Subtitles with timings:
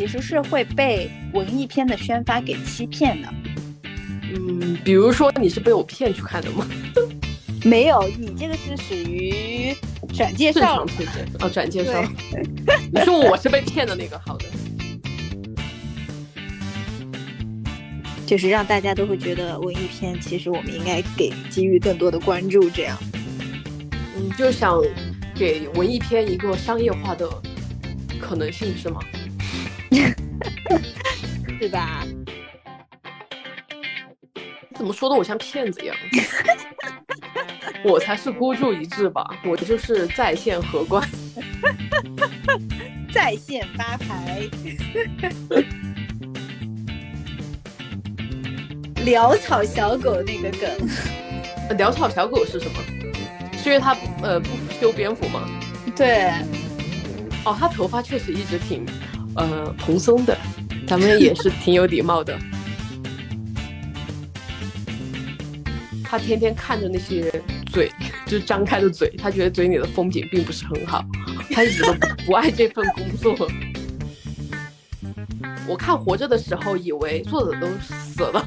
[0.00, 3.28] 其实是会被文艺片的宣发给欺骗的。
[4.32, 6.66] 嗯，比如说你是被我骗去看的吗？
[7.64, 9.76] 没有，你这个是属于
[10.14, 12.02] 转介正绍常推荐哦，转介绍。
[12.90, 14.46] 你说我是被骗的那个，好的。
[18.26, 22.96] 就是让大家都会觉得文艺片其实我们应该给给予更多的关注，这样。
[24.16, 24.80] 嗯，就想
[25.34, 27.28] 给文艺片一个商业化的
[28.18, 28.98] 可能性是吗？
[31.70, 32.04] 是吧？
[34.74, 35.96] 怎么说的我像骗子一样？
[37.84, 41.08] 我才是孤注一掷吧，我就是在线荷官。
[43.12, 44.42] 在线发牌，
[49.06, 50.88] 潦草小狗那个梗，
[51.78, 52.80] 潦草小狗是什么？
[53.62, 54.48] 是因为他呃不
[54.80, 55.48] 修边幅吗？
[55.94, 56.30] 对，
[57.44, 58.84] 哦，他头发确实一直挺
[59.36, 60.36] 呃蓬松的，
[60.90, 62.36] 咱们也是挺有礼貌的。
[66.02, 67.30] 他天天看着那些
[67.72, 67.88] 嘴，
[68.26, 71.04] 就是张开的嘴，他觉得嘴里的风景并不是很好，
[71.54, 71.94] 他一直都
[72.26, 73.48] 不爱这份工作。
[75.68, 78.44] 我看活着的时候，以为作者都死了。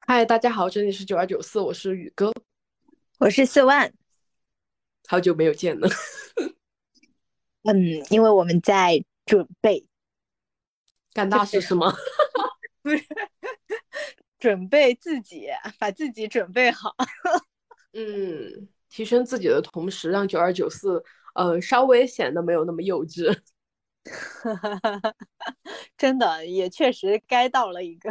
[0.00, 2.34] 嗨，大家好，这里是九二九四，我是宇哥，
[3.18, 3.92] 我是四万。
[5.06, 5.88] 好久没有见了。
[7.66, 9.86] 嗯，因为我们在准备
[11.12, 11.92] 干大事是吗？
[12.82, 13.04] 不是
[14.38, 16.94] 准备自己，把自己准备好。
[17.92, 21.02] 嗯，提升自己的同时，让九二九四
[21.34, 23.36] 呃稍微显得没有那么幼稚。
[25.96, 28.10] 真的，也确实该到了一个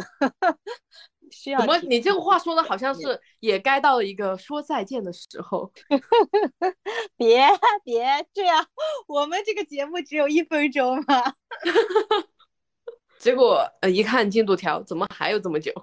[1.35, 1.77] 需要怎么？
[1.79, 5.71] 你这个话说的好像是也该到了一个说再见的时候。
[7.17, 7.45] 别
[7.83, 8.65] 别这样，
[9.07, 11.33] 我们这个节目只有一分钟嘛。
[13.19, 15.73] 结果呃一看进度条，怎么还有这么久？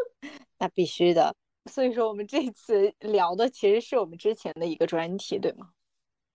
[0.58, 1.34] 那必须的。
[1.70, 5.68] 所以说，我们这次聊的其实是我们之前的一个专题，对吗？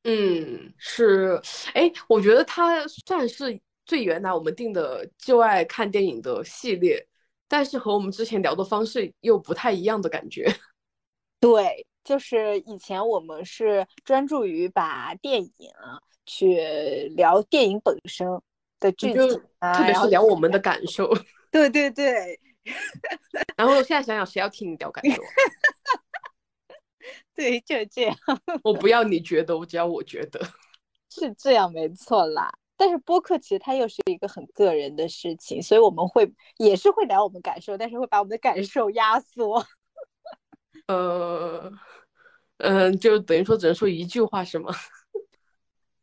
[0.03, 1.41] 嗯，是。
[1.73, 7.05] 哎，我觉得它算是最原来我们定的就爱看电影的系列，
[7.47, 10.45] 但是和我们之前聊的方式又不太一样的感觉。
[11.39, 15.51] 对，就是以前我们是专注于把电影
[16.25, 18.27] 去聊电影本身
[18.79, 21.09] 的剧就情啊，特别是聊我们的感受。
[21.51, 22.39] 对对对
[23.55, 25.27] 然后现在想想，谁要听你聊感受啊？
[27.33, 28.17] 对，就这样，
[28.63, 30.41] 我不要你觉得，我只要我觉得。
[31.09, 32.51] 是这样，没错啦。
[32.77, 39.65] 但是播客其实它又是一个很个人的事情，所以我们会也是会聊我们感受，但是会把我们的感受压缩。
[40.87, 41.71] 呃，
[42.59, 44.71] 嗯、就等于说只能说一句话是吗？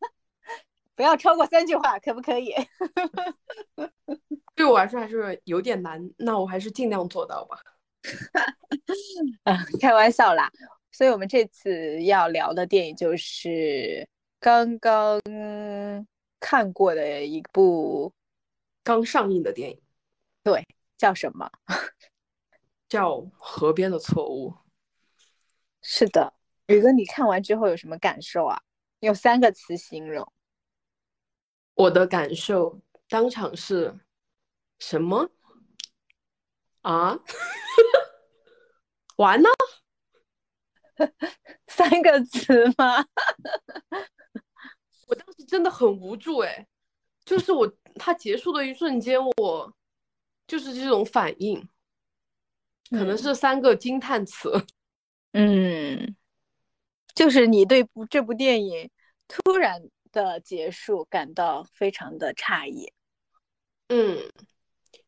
[0.96, 2.54] 不要超过三句话，可不可以？
[4.54, 7.58] 对我来说还是有点难，那我还是尽量做到吧。
[9.44, 10.50] 啊，开玩笑啦。
[10.92, 14.08] 所以我们这次要聊的电影就是
[14.38, 15.20] 刚刚
[16.46, 18.12] 看过的一部，
[18.82, 19.80] 刚上映的电影
[20.42, 20.62] 对
[20.98, 21.50] 叫什么？
[22.86, 24.50] 叫《河边的错误》，
[25.80, 26.34] 是的，
[26.66, 28.60] 宇哥，你看完之后有什么感受啊？
[29.00, 30.30] 用三个词形容。
[31.72, 32.78] 我的感受
[33.08, 33.98] 当场是
[34.78, 35.30] 什么
[36.82, 37.18] 啊？
[39.16, 39.48] 完了，
[41.68, 43.06] 三个词吗？
[45.06, 46.66] 我当时真的很无助哎，
[47.24, 49.74] 就是我它结束的一瞬间，我
[50.46, 51.68] 就是这种反应，
[52.90, 54.64] 可能嗯是三个惊叹词。
[55.32, 56.14] 嗯，
[57.14, 58.90] 就是你对部这部电影
[59.26, 59.82] 突然
[60.12, 62.92] 的结束感到非常的诧异。
[63.88, 64.30] 嗯，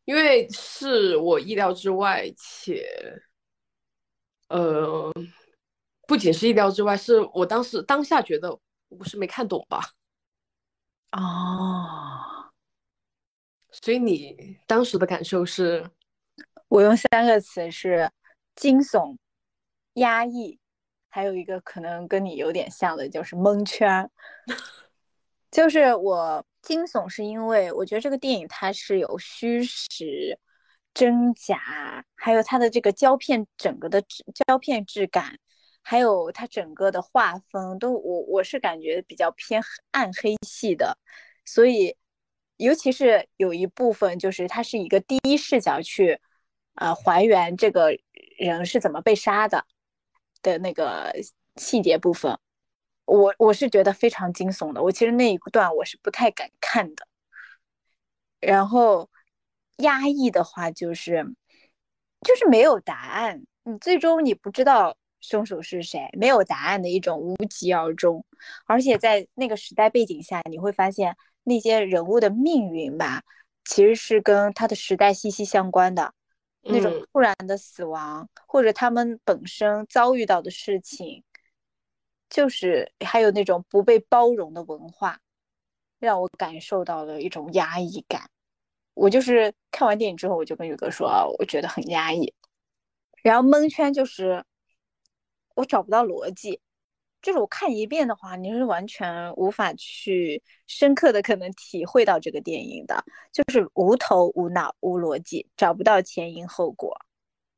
[0.04, 2.86] 因为是我意料之外，且
[4.48, 5.12] 呃，
[6.06, 8.58] 不仅是意料之外，是我当时当下觉得
[8.88, 9.80] 我是没看懂吧。
[11.12, 12.50] 哦，
[13.70, 15.88] 所以你当时的感受是，
[16.68, 18.10] 我用三个词是
[18.54, 19.16] 惊悚、
[19.94, 20.58] 压抑，
[21.08, 24.10] 还有一个可能跟你有点像的，就是蒙圈。
[25.50, 30.38] 就是我惊悚是因为我觉得这个电影它是有虚实、
[30.92, 35.38] 真假，还有它的这个胶片整个的质胶片质感，
[35.88, 39.62] 还有它整个的画风都我我是感觉比较偏
[39.92, 40.98] 暗黑系的，
[41.44, 41.96] 所以
[42.56, 46.20] 尤其是有一部分就是它是一个第一视角去
[46.74, 47.96] 呃还原这个
[48.36, 49.64] 人是怎么被杀的
[50.42, 51.14] 的那个
[51.54, 52.36] 细节部分，
[53.04, 54.82] 我我是觉得非常惊悚的。
[54.82, 57.06] 我其实那一段我是不太敢看的。
[58.40, 59.08] 然后
[59.76, 61.24] 压抑的话就是
[62.22, 68.24] 就是没有答案，你最终你不知道凶手是谁，没有答案的一种无疾而终。
[68.66, 73.22] 而且在那个时代背景下，你会发现那些人物的命运吧，
[73.64, 76.12] 其实是跟他的时代息息相关的。
[76.68, 81.22] 那种突然的死亡，或者他们本身遭遇到的事情，
[82.28, 85.20] 就是还有那种不被包容的文化，
[86.00, 88.28] 让我感受到了一种压抑感。
[88.94, 92.34] 我就是看完电影之后，我就跟宇哥说啊，我觉得很压抑，
[93.22, 94.44] 然后蒙圈就是
[95.56, 96.60] 我找不到逻辑。
[97.22, 106.96] 就是我看一遍的话，你是完全无法去深刻的可能体会到这个电影的，就是无头无脑无逻辑，找不到前因后果，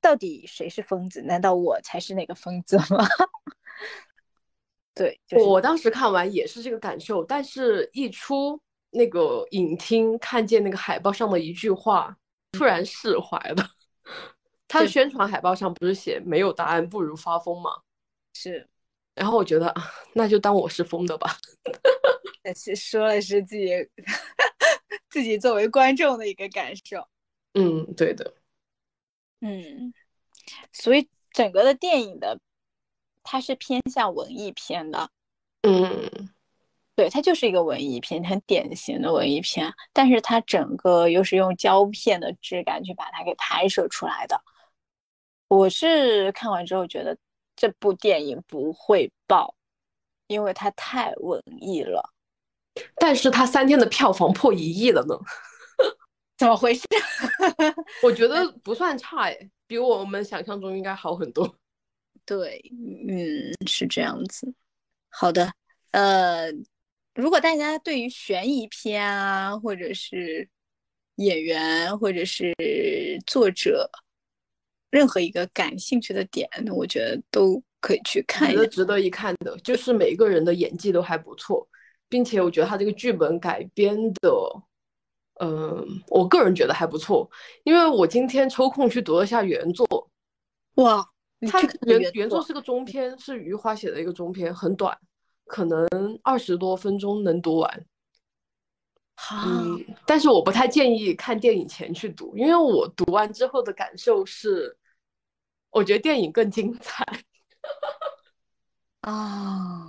[0.00, 1.20] 到底谁是疯子？
[1.20, 3.06] 难道我才是那个疯子吗？
[4.94, 8.58] 对，我当时看完也是这个感受，但是一出
[8.90, 12.16] 那个影厅，看见那个海报上的一句话，
[12.52, 13.70] 突然释怀了。
[14.66, 17.70] 他的宣传海报上不是写“没有答案不如发疯”吗？
[18.40, 18.68] 是。
[19.16, 21.36] 然后我觉得啊，那就当我是疯的吧。
[22.54, 23.70] 是说的是自己
[25.10, 27.04] 自己作为观众的一个感受。
[27.54, 28.32] 嗯，对的。
[29.40, 29.92] 嗯，
[30.72, 32.38] 所以整个的电影的
[33.24, 35.10] 它是偏向文艺片的。
[35.62, 36.30] 嗯，
[36.94, 39.68] 对，它就是一个文艺片，很典型的文艺片。
[39.92, 44.40] 但是它整个又是用胶片的质感去把它给拍摄出来的。
[45.48, 47.18] 我是看完之后觉得。
[47.58, 49.56] 这部电影不会爆，
[50.28, 52.14] 因为它太文艺了。
[52.94, 55.18] 但是它三天的票房破一亿了呢，
[56.38, 56.86] 怎么回事？
[58.04, 61.58] 我觉得不算差哎，比我们想象中应该好很多。
[62.24, 62.62] 对，
[63.08, 64.54] 嗯，是这样子。
[65.08, 65.52] 好的，
[65.90, 66.52] 呃，
[67.14, 70.48] 如果大家对于悬疑片啊，或者是
[71.16, 72.54] 演员，或者是
[73.26, 73.90] 作者，
[74.90, 81.68] 任何一个感兴趣的点，我觉得都可以去看，觉得值得一看的，就是每个人的演技都还不错，
[82.08, 84.30] 并且我觉得他这个剧本改编的，
[85.40, 87.30] 嗯，我个人觉得还不错，
[87.64, 89.86] 因为我今天抽空去读了一下原作，
[90.76, 91.06] 哇，
[91.50, 94.96] 他原原作是个中篇，是余华写的一个中篇，很短，
[95.44, 95.86] 可能
[96.22, 97.84] 二十多分钟能读完。
[99.44, 104.77] 嗯，但是我不太建议看电影前去读，因为我读完之后的感受是，
[105.70, 107.06] 我觉得电影更精彩。
[109.00, 109.86] 啊，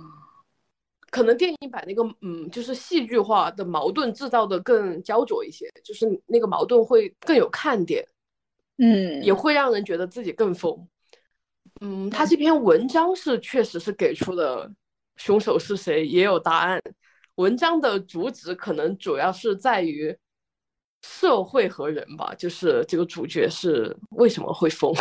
[1.10, 8.06] 可能电影把那个嗯，就是戏剧化的矛盾制造的更焦灼一些，就是那个矛盾会更有看点，
[8.78, 10.88] 嗯，也会让人觉得自己更疯。
[11.80, 14.70] 嗯，他这篇文章是确实是给出了
[15.16, 16.80] 凶手是谁，也有答案。
[17.36, 20.16] 文章的主旨可能主要是在于
[21.02, 24.94] 社会和人吧，就是这个主角是为什么会疯。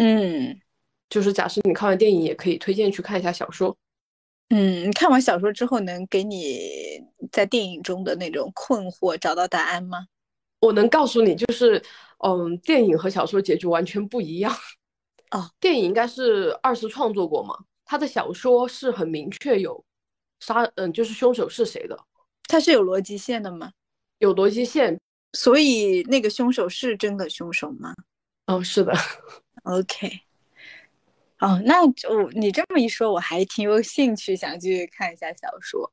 [0.00, 0.60] 嗯，
[1.10, 3.76] 就是假设你看完电影，也可以推荐去看一下小说。
[4.50, 7.00] 嗯，你看完小说之后，能给你
[7.32, 10.06] 在电影中的那种困惑找到答案吗？
[10.60, 11.82] 我能告诉你，就是
[12.24, 14.54] 嗯，电影和小说结局完全不一样。
[15.32, 19.84] 哦，电影应该是二次创作过嘛，他的小说是很明确有。
[20.40, 21.98] 杀，嗯，就是凶手是谁的？
[22.44, 23.72] 他是有逻辑线的吗？
[24.18, 25.00] 有逻辑线，
[25.32, 27.92] 所以那个凶手是真的凶手吗？
[28.46, 28.94] 哦，是的。
[29.68, 30.20] OK。
[31.40, 35.92] 哦，那我你这么一说，我还挺有兴趣想去看一下小说，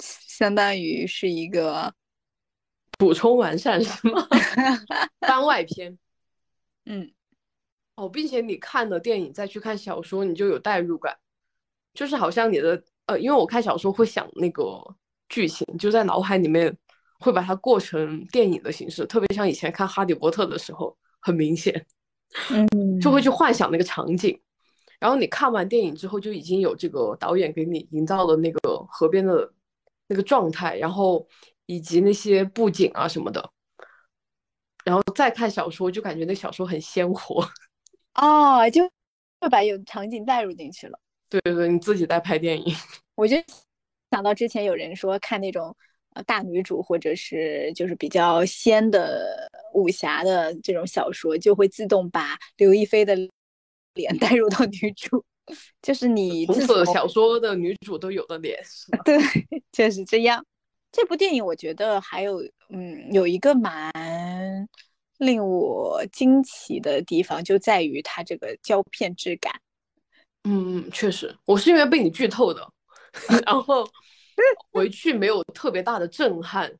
[0.00, 1.94] 相当于是一个
[2.98, 4.26] 补充完善是吗？
[5.26, 5.96] 番外篇。
[6.84, 7.10] 嗯。
[7.94, 11.16] 哦，并且你看了电影再去看小说，你就有代入感，
[11.94, 12.82] 就是好像你的。
[13.06, 14.80] 呃，因为我看小说会想那个
[15.28, 16.74] 剧情，就在脑海里面
[17.18, 21.84] 会把它过成电影的形式，特别像以前看《哈利波特》的时候，很明显，
[22.50, 24.40] 嗯，就会去幻想那个场景。
[24.98, 29.52] 然后你看完电影之后，就已经有这个导演给你营造的那个河边的
[30.06, 31.26] 那个状态，然后
[31.66, 33.50] 以及那些布景啊什么的。
[34.84, 37.44] 然后再看小说，就感觉那小说很鲜活，
[38.14, 38.82] 哦，就
[39.40, 40.98] 会把有场景带入进去了。
[41.28, 42.74] 对对对，你自己在拍电影，
[43.14, 43.36] 我就
[44.10, 45.76] 想到之前有人说看那种
[46.14, 53.16] 呃大女主或者是就是比较仙的武侠的这种小说，就会自动把刘亦菲的
[53.94, 55.24] 脸 带入到女主，
[55.80, 58.62] 就是你红色小说的女主都有的脸，
[59.04, 59.18] 对，
[59.72, 60.44] 就是这样。
[60.90, 64.68] 这部电影我觉得还有嗯有一个蛮
[65.18, 69.52] 令我惊奇的地方，就在于它这个胶片质感。
[70.44, 72.68] 嗯，确实，我是因为被你剧透的，
[73.46, 73.88] 然后
[74.72, 76.72] 回去没有特别大的震撼。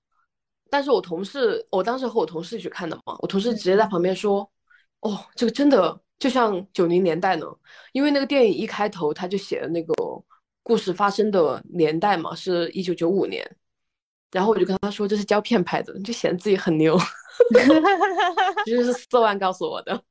[0.71, 4.51] 但是我同事，我当时和我同事一起看的嘛，我同事直接在旁边说
[5.01, 7.47] ：“哦，这个真的就像九零年代呢，
[7.93, 9.95] 因为那个电影一开头他就写了那个
[10.63, 13.45] 故事发生的年代嘛，是一九九五年。”
[14.33, 16.99] 然后我就跟他说这是胶片拍的，就显得自己很牛。
[18.65, 20.03] 其实是四万告诉我的。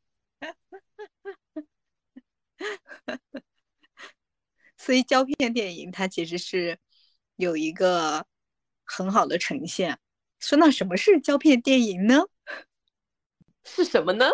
[4.77, 6.77] 所以胶片电影它其实是
[7.41, 8.23] 有一个
[8.85, 9.97] 很好的呈现。
[10.39, 12.23] 说到什么是胶片电影呢？
[13.63, 14.29] 是什么呢？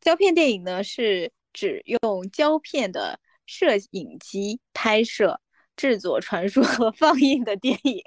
[0.00, 5.40] 胶片电影呢是指用胶片的摄影机拍摄、
[5.76, 8.02] 制作、传输和放映的电影，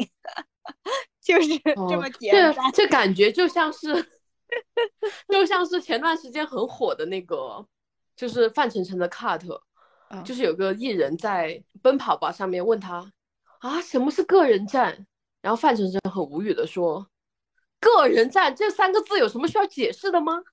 [1.20, 2.56] 就是这么简单。
[2.72, 4.12] 这感觉就像是，
[5.28, 7.68] 就像是前段时间很火的那个，
[8.16, 9.60] 就是范丞丞的 cut，
[10.24, 13.12] 就是有个艺人在奔跑吧上面问他
[13.64, 15.08] 啊，什么是个人战？
[15.42, 17.08] 然后范丞丞很无语的说
[17.80, 20.44] ：“个人战这三个字有什么需要解释的吗？”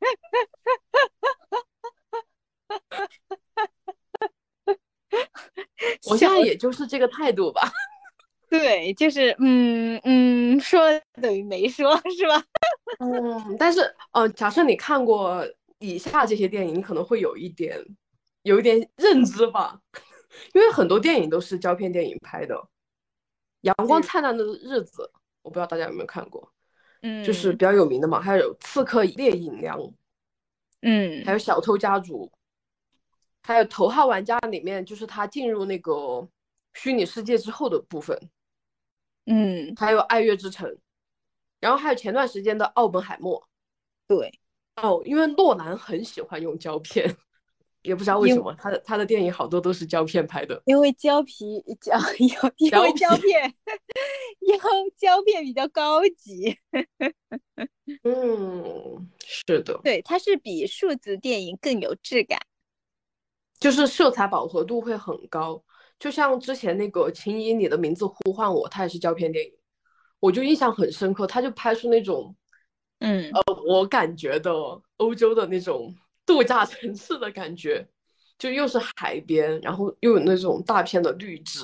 [6.10, 7.70] 我现在也就是这个态度吧。
[8.50, 10.80] 对，就是嗯嗯，说
[11.22, 12.42] 等于没说，是吧？
[12.98, 15.46] 嗯，但是呃，假设你看过
[15.78, 17.80] 以下这些电影，你可能会有一点
[18.42, 19.80] 有一点认知吧，
[20.52, 22.68] 因为很多电影都是胶片电影拍的。
[23.62, 25.10] 阳光灿烂的日子，
[25.42, 26.52] 我不知道大家有没有看过，
[27.02, 28.20] 嗯，就是比较有名的嘛。
[28.20, 29.76] 还有《刺客聂隐娘》，
[30.82, 32.30] 嗯，还有《小偷家族》，
[33.42, 36.28] 还有《头号玩家》里面，就是他进入那个
[36.74, 38.16] 虚拟世界之后的部分，
[39.24, 40.70] 嗯，还有《爱乐之城》，
[41.58, 43.40] 然后还有前段时间的《奥本海默》。
[44.06, 44.38] 对，
[44.76, 47.16] 哦，因为诺兰很喜欢用胶片。
[47.86, 53.54] 也不知道为什么他的他的电影好多都是胶片拍的，因为胶皮胶有因为胶片，
[54.40, 54.60] 因为
[54.96, 56.58] 胶片比较高级。
[58.02, 62.40] 嗯，是的，对，它是比数字电影更有质感，
[63.60, 65.62] 就是色彩饱和度会很高。
[66.00, 69.52] 就像之前那个《请以你的名字呼唤我》，它也是胶片电影，
[70.18, 72.34] 我就印象很深刻，他就拍出那种，
[72.98, 74.52] 嗯呃，我感觉的
[74.96, 75.94] 欧洲的那种。
[76.26, 77.86] 度假城市的感觉，
[78.38, 81.60] 就又是海边，然后又有那种大片的绿植，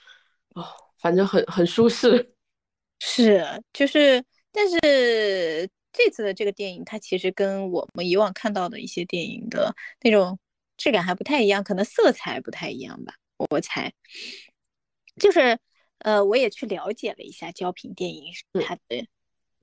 [0.56, 0.66] 哦，
[0.98, 2.34] 反正很很舒适。
[2.98, 10.38] 是，就是，但是这次的这个电影，它其实跟我们以往看到的一些电影的那种
[10.78, 13.14] 质感还不太一样，可能色彩不太一样吧，
[13.50, 13.92] 我猜。
[15.20, 15.58] 就是，
[15.98, 18.32] 呃，我也去了解了一下胶片电影，
[18.66, 19.06] 它的。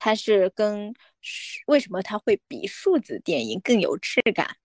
[0.04, 0.94] 它是跟
[1.66, 4.58] 为什么它会比数字电影更有质感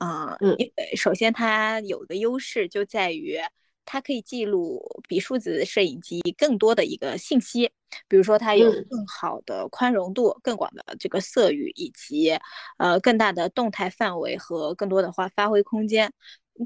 [0.00, 0.36] 啊？
[0.40, 0.56] 嗯，
[0.96, 3.38] 首先它有的优势就在于
[3.84, 7.70] 它可以记录比数字摄影机更多的一个信息，
[8.08, 12.36] 比如说它有更好的宽容度、更广的这个色域，以及
[12.78, 16.12] 呃更大的动态范围和更多的话发挥空间。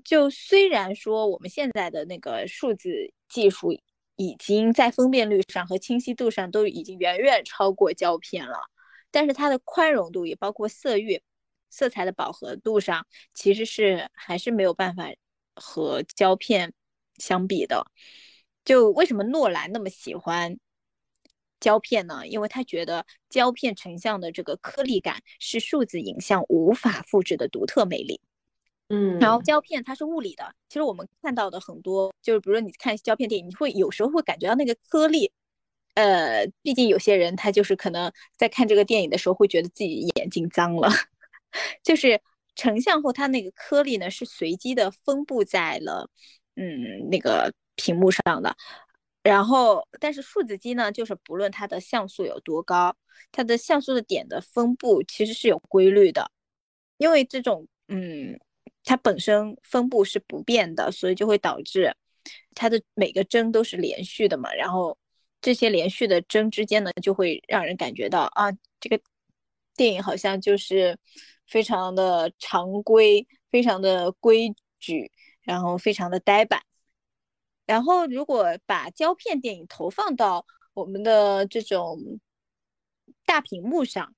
[0.03, 3.79] 就虽然说我们现在的那个数字技术。
[4.17, 8.59] 已经在分辨率上和清晰度上都已经远远超过胶片了，
[9.11, 11.23] 但是它的宽容度也包括色域、
[11.71, 15.09] 色彩的饱和度上，其实是还是没有办法
[15.57, 16.73] 和胶片
[17.17, 17.87] 相比的。
[18.65, 20.59] 就为什么诺兰那么喜欢
[21.61, 22.27] 胶片呢？
[22.27, 28.21] 因为他觉得胶片成像的这个颗粒感是数字影像无法复制的独特魅力。
[28.89, 35.33] 嗯，然后胶片它是物理的，其实我们看到的很多，就是比如说你看胶片电影，你会有时候会感觉到那个颗粒，
[35.95, 40.89] 呃，毕竟有些人他就是可能在看这个电影的时候会觉得自己眼睛脏了，
[41.83, 42.21] 就是
[42.55, 46.11] 成像后它那个颗粒呢是随机的分布在了
[46.57, 48.55] 嗯那个屏幕上的，
[49.23, 52.95] 然后但是数字机呢就是不论它的像素有多高，
[53.33, 56.31] 它的像素的点的分布其实是有规律的，
[56.99, 58.39] 因为这种嗯。
[58.85, 61.97] 它本身分布是不变的，所以就会导致
[62.55, 64.53] 它的每个帧都是连续的嘛。
[64.55, 64.97] 然后
[65.41, 69.01] 这些连续的帧之间呢，就会让人感觉到啊，这个
[69.75, 70.99] 电影好像就是
[71.47, 75.11] 非常的常规、非常的规矩，
[75.43, 76.63] 然后非常的呆板。
[77.67, 82.21] 然后如果把胶片电影投放到我们的这种
[83.25, 84.15] 大屏幕上，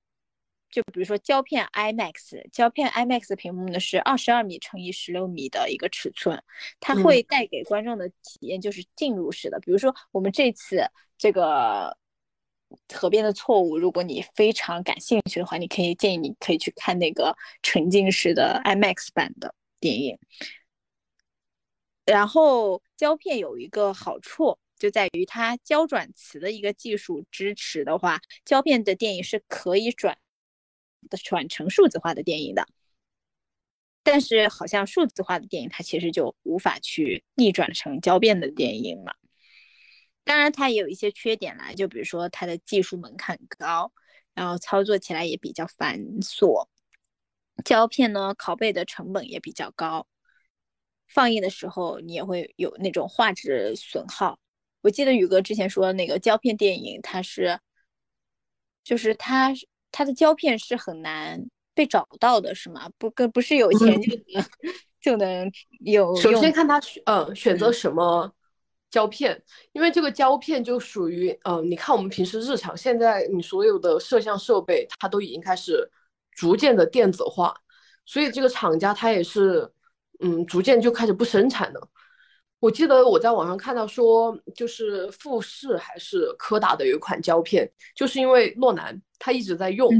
[0.69, 6.43] 就比如说胶片 IMAX，胶片 IMAX 屏幕呢是二十二米乘以十六米的一个尺寸，
[6.79, 9.59] 它会带给观众的体验就是进入式的。
[9.61, 10.85] 比如说我们这次
[11.17, 11.97] 这个
[12.93, 20.19] 河边的错误，如果你非常感兴趣的话，你可以建议你可以去看那个沉浸式的 IMAX 版的电影。
[22.05, 30.17] 然后胶片有一个好处，就在于它胶转磁的一个技术支持的话，胶片的电影是可以转
[31.23, 32.67] 转成数字化的电影的。
[34.03, 39.13] 但是好像数字化的电影，它其实就无法去逆转成胶片的电影嘛。
[40.23, 43.91] 当然，它也有一些缺点啦，就比如说它的技术门槛高，
[44.33, 46.67] 然后操作起来也比较繁琐。
[47.65, 50.07] 胶片呢，拷贝的成本也比较高，
[51.07, 54.39] 放映的时候你也会有那种画质损耗。
[54.81, 57.59] 我记得宇哥之前说那个胶片电影，它是，
[58.83, 59.53] 就是它
[59.91, 62.89] 它的胶片是很难被找到的，是吗？
[62.97, 64.45] 不，跟不是有钱就能
[65.01, 66.15] 就能有。
[66.15, 68.31] 首先看他选，呃，选择什么。
[68.89, 75.91] 胶片，因为这个胶片就属于，嗯，你看我们平时日常，现在你所有的摄像设备，它都已经开始
[76.31, 77.53] 逐渐的电子化，
[78.05, 79.69] 所以这个厂家它也是，
[80.21, 81.89] 嗯，逐渐就开始不生产了。
[82.59, 89.91] 我记得我在网上看到说，就是富士还是柯达的有一款胶片，就是因为诺兰他一直在用，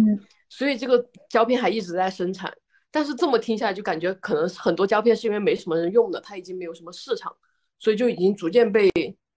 [0.50, 2.52] 所以这个胶片还一直在生产。
[2.92, 7.36] 但是这么听下来，就感觉可能很多胶片是因为没什么人用的，它已经没有什么市场。
[7.80, 8.90] 所以就已经逐渐被，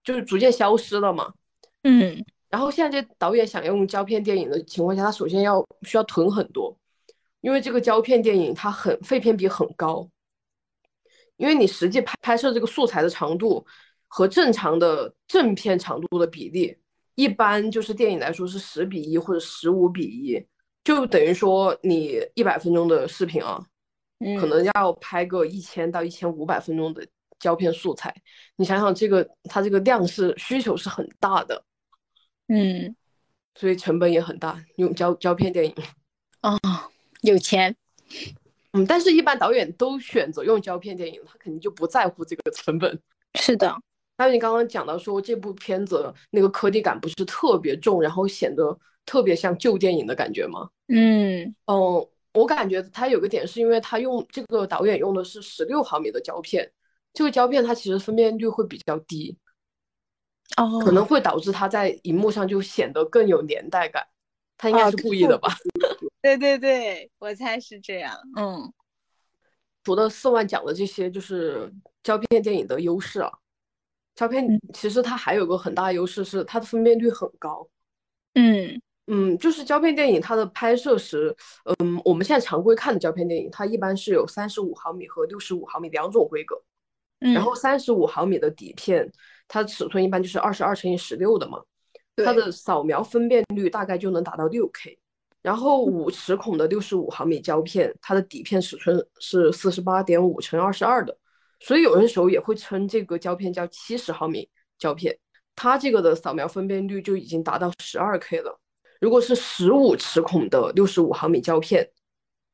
[0.03, 1.31] 就是逐渐消失了嘛。
[1.83, 6.75] 嗯，然后现在这导演想用胶片电影的情况下，他首先要需要囤很多，
[7.43, 10.09] 因为这个胶片电影它很废片比很高，
[11.41, 13.67] 因为你实际拍拍摄这个素材的长度
[14.07, 16.77] 和正常的正片长度的比例，
[17.15, 20.47] 一般就是电影来说是十比一或者十五比一，
[20.85, 23.61] 就等于说你一百分钟的视频啊，
[24.39, 27.05] 可能要拍个一千到一千五百分钟的。
[27.41, 28.15] 胶片素材，
[28.57, 31.65] 你想想这个，它这个量是需求是很大的，
[32.49, 32.95] 嗯，
[33.55, 35.75] 所以成本也很大，用胶胶片电影，
[36.43, 36.59] 啊，
[37.23, 37.75] 有钱，
[38.73, 43.01] 嗯，但是一般导演都选择用胶片电影，他肯定就不在乎这个成本。
[43.35, 43.77] 是的，
[44.19, 50.69] 还有你刚刚讲到说这部片子那个颗粒感不是特别重，然后显得特别像旧电影的感觉吗？
[50.89, 56.71] 嗯，哦，我感觉它有个点是因为它用这个导演用的是十六毫米的胶片。
[57.13, 59.37] 这个胶片它其实分辨率会比较低，
[60.57, 64.07] 哦，可能会导致它在荧幕上就显得更有年代感。
[64.57, 65.49] 他应该是故意的吧？
[66.23, 68.17] 对对对，我猜是这样。
[68.37, 68.73] 嗯，
[69.85, 73.31] 除了四万讲的这些，就是胶片电影的优势啊。
[74.15, 77.67] 胶片其实它还有个很大优势是它的分辨率很高。
[78.35, 81.35] 嗯嗯，就是胶片电影它的拍摄时，
[81.79, 86.63] 嗯，我们现在常规看的胶片电影，它一般是有三十五毫米和六十五毫米两种规格。
[87.19, 89.11] 然后三十五毫米的底片，
[89.49, 91.63] 它尺寸一般就是二十二乘以十六的嘛，
[92.17, 94.99] 它的扫描分辨率大概就能达到六 K。
[95.43, 101.17] 然后五十孔的六十五毫米胶片，它的底片尺寸是四十八点五乘二十二的，
[101.61, 104.49] 所以有的时候也会称这个胶片叫七十毫米
[104.79, 105.19] 胶片，
[105.57, 108.61] 它这个的扫描分辨率就已经达到十二 K 了。
[109.01, 111.91] 如果是十五齿孔的六十五毫米胶片，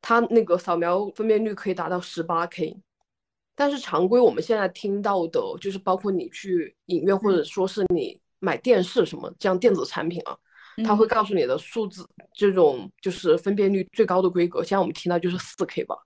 [0.00, 2.76] 它那个扫描分辨率可以达到十八 K。
[3.56, 10.36] 但是常规我们现在听到的，就是包括你去影院或者说是你买电视什么这样电子产品啊，
[10.84, 15.96] 他会告诉你的数字这种就是分辨率最高的规格，现在我们听到就是四 K 吧，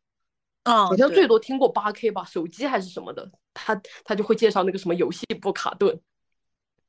[0.64, 6.00] 啊，好像最多听过八 K 吧，手机还是什么的，他他就会介绍那个什么游戏不卡顿。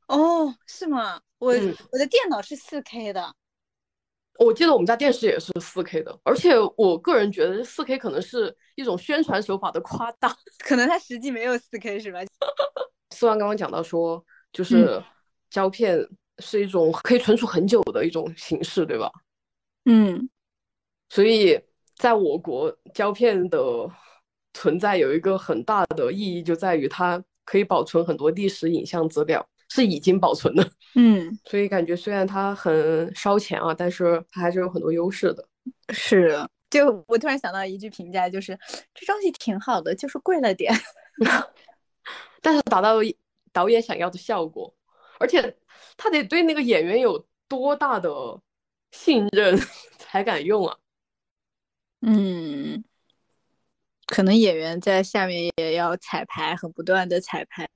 [0.08, 1.22] 哦，是吗？
[1.40, 1.54] 我
[1.92, 3.34] 我的电脑是四 K 的。
[4.40, 12.20] 我记得我们家电视也是四 K 的，而且我个人觉得四 K 可能是一种宣传手法的夸大， 可能它实际没有四 K 是吧？
[13.12, 15.04] 四万刚刚讲到说，就是
[15.50, 16.00] 胶片
[16.42, 19.12] 是一种可以存储很久的一种形式，对吧？
[19.86, 20.30] 嗯，
[21.10, 21.62] 所以
[21.96, 23.90] 在我国胶片的
[24.54, 29.48] 存在有一个很大的意义，就在于它可以保存很多历史影像资料。
[29.74, 35.48] 是已经保存的，嗯，所以感觉虽然它很烧钱啊，但是它还是有很多优势的。
[35.94, 38.48] 是，就我突然想到一句评价，就是
[38.94, 40.74] 这东西挺好的，就是贵了点，
[42.42, 42.98] 但是达到
[43.54, 44.76] 导演想要的效果，
[45.22, 45.58] 而且
[45.96, 48.10] 他得对那个演员有多大的
[48.92, 49.56] 信任
[49.98, 50.78] 才敢用啊？
[52.02, 52.84] 嗯，
[54.08, 57.70] 可能演员在下面也要彩排，很不断的彩排。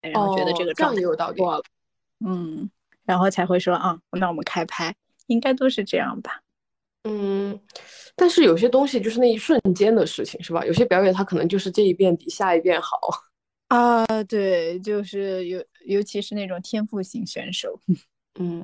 [0.00, 1.02] 然后觉得这个状态
[1.36, 1.62] 过了，
[2.24, 2.70] 嗯，
[3.04, 6.40] 然后才会说啊，那我们开拍，应该都是这样吧？
[7.04, 7.60] 嗯，
[8.16, 10.64] 但是有些东西就是那一瞬间的事情，是吧？
[10.64, 12.98] 有些表演它可能就是这一遍比下一遍好
[13.70, 14.04] 啊。
[14.28, 17.80] 对，就是尤尤其是那种天赋型选手，
[18.38, 18.58] 嗯，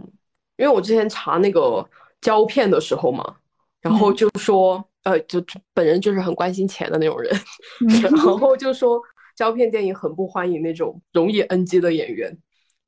[0.56, 1.88] 因为我之前查那个
[2.20, 3.36] 胶片的时候嘛，
[3.80, 5.42] 然后就说，呃，就
[5.72, 7.34] 本人就是很关心钱的那种人，
[8.02, 9.00] 然后就说。
[9.36, 12.34] 胶片电影很不欢迎那种容易 NG 的演员，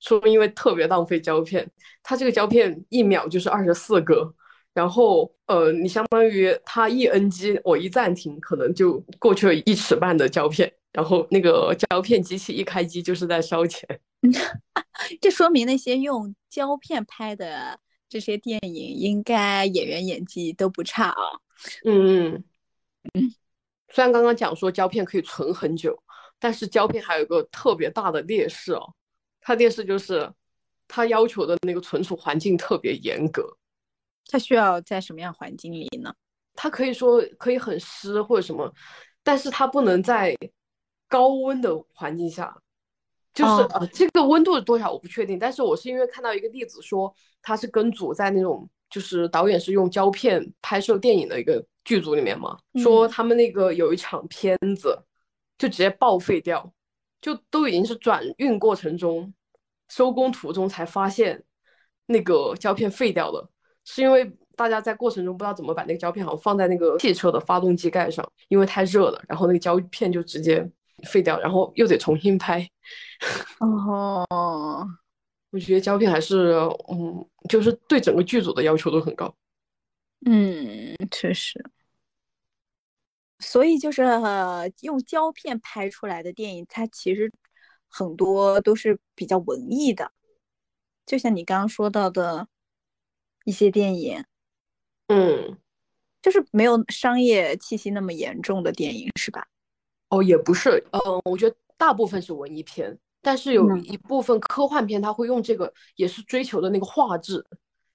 [0.01, 1.71] 说因为特别浪费胶片。
[2.03, 4.33] 他这个胶片一秒就是二十四个，
[4.73, 13.87] 然后呃，你相当于他一 NG，我一暂停，可能就过去了一尺半的胶片，然后那个胶片机器一开机就是在烧钱。
[15.21, 21.23] 这说明那些用胶片拍的这些电影，应该演员演技都不差啊。
[21.85, 22.45] 嗯嗯
[23.15, 23.35] 嗯。
[23.91, 26.03] 虽然刚刚讲说胶片可以存很久，
[26.39, 28.95] 但是胶片还有个特别大的劣势哦。
[29.41, 30.31] 它劣势就是
[30.87, 33.57] 它要求的那个存储环境特别严格。
[34.27, 36.13] 它需要在什么样环境里呢？
[36.55, 38.71] 它可以说可以很湿或者什么，
[39.23, 40.37] 但是它不能在
[41.09, 42.57] 高温的环境下。
[43.35, 55.01] 就是呃，这个温度是多少我不确定，但是我是因为看到一个例子说，他是跟组在那种就是导演是用胶片拍摄电影的一个剧组里面嘛，说他们那个有一场片子
[55.57, 56.73] 就直接报废掉，
[57.21, 59.33] 就都已经是转运过程中、
[59.89, 61.45] 收工途中才发现
[62.07, 63.49] 那个胶片废掉了，
[63.85, 70.69] 是因为大家在过程中不知道怎么把那个胶片好像放在那个汽车的发动机盖上，因为太热了，然后那个胶片就直接
[71.05, 72.69] 废掉，然后又得重新拍。
[73.61, 74.27] 哦，
[75.51, 76.53] 我觉得胶片还是，
[76.91, 79.35] 嗯，就是对整个剧组的要求都很高。
[80.27, 81.65] 嗯，确实。
[83.41, 84.03] 所以就是
[84.81, 87.33] 用胶片拍出来的电影，它其实
[87.89, 90.11] 很多都是比较文艺的，
[91.07, 92.49] 就像你刚刚说到的
[93.45, 94.25] 一些电影，
[95.07, 95.57] 嗯，
[96.21, 99.47] 就是没有商业气息那么严重的电影，是吧？
[100.11, 102.99] 哦，也不是，嗯，我觉得大部分是文艺片。
[103.21, 107.45] 但是有一部分科幻片，他会用这个，也是追求的那个画质，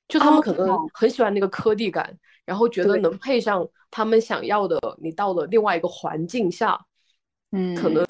[0.08, 6.78] 就他们可能很喜欢那个颗粒感，然后觉得能配上他们想要的，你到了另外一个环境下，
[7.52, 8.06] 嗯，可能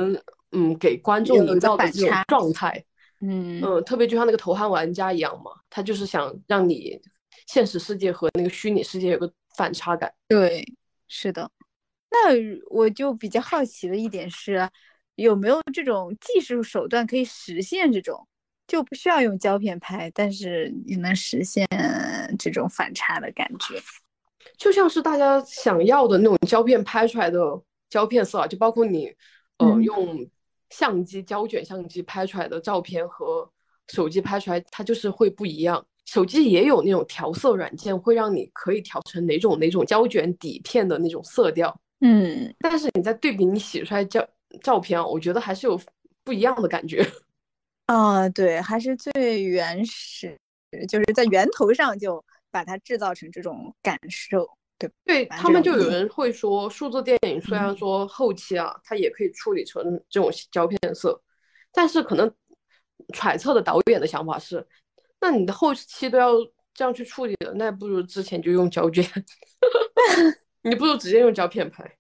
[0.52, 2.84] 嗯给观众营造的这种状态，
[3.22, 7.00] 嗯嗯，特别就像那个头号玩家一样嘛，他就是想让你
[7.46, 10.12] 现实世界和那个虚拟世界有个反差感。
[10.28, 10.66] 对，
[11.08, 11.50] 是的。
[12.14, 12.30] 那
[12.70, 14.70] 我就比较好奇的一点是。
[15.16, 18.28] 有没有这种技术手段可以实现这种，
[18.66, 21.68] 就不需要用胶片拍，但是也能实现
[22.40, 23.80] 这种反差的感觉？
[24.58, 27.40] 就像是大家想要的那种胶片拍出来的
[27.92, 29.14] 胶片色，就包括你，
[29.60, 30.28] 呃，用
[30.72, 33.48] 相机胶卷相机拍出来的照片和
[33.90, 35.86] 手机拍出来，它就是会不一样。
[36.06, 41.80] 手机也有那种调色软件，会让你可以调成哪种哪种胶卷底片的那种色调。
[42.02, 44.28] 嗯，但是你在对比你洗出来照。
[44.62, 45.82] 照片我觉得还是有
[46.24, 47.04] 不一样的感觉。
[47.88, 50.38] 啊，对，还是最原始，
[50.88, 61.20] 就是在源头上就把它制造成这种感受，对对他们就有人会说，数字电影虽然说后期啊，它也可以处理成这种胶片色，
[61.72, 62.32] 但是可能
[63.12, 64.68] 揣测的导演的想法是，
[65.20, 66.32] 那你的后期都要
[66.76, 69.04] 这样去处理了，那不如之前就用胶卷，
[70.64, 71.98] 你不如直接用胶片拍。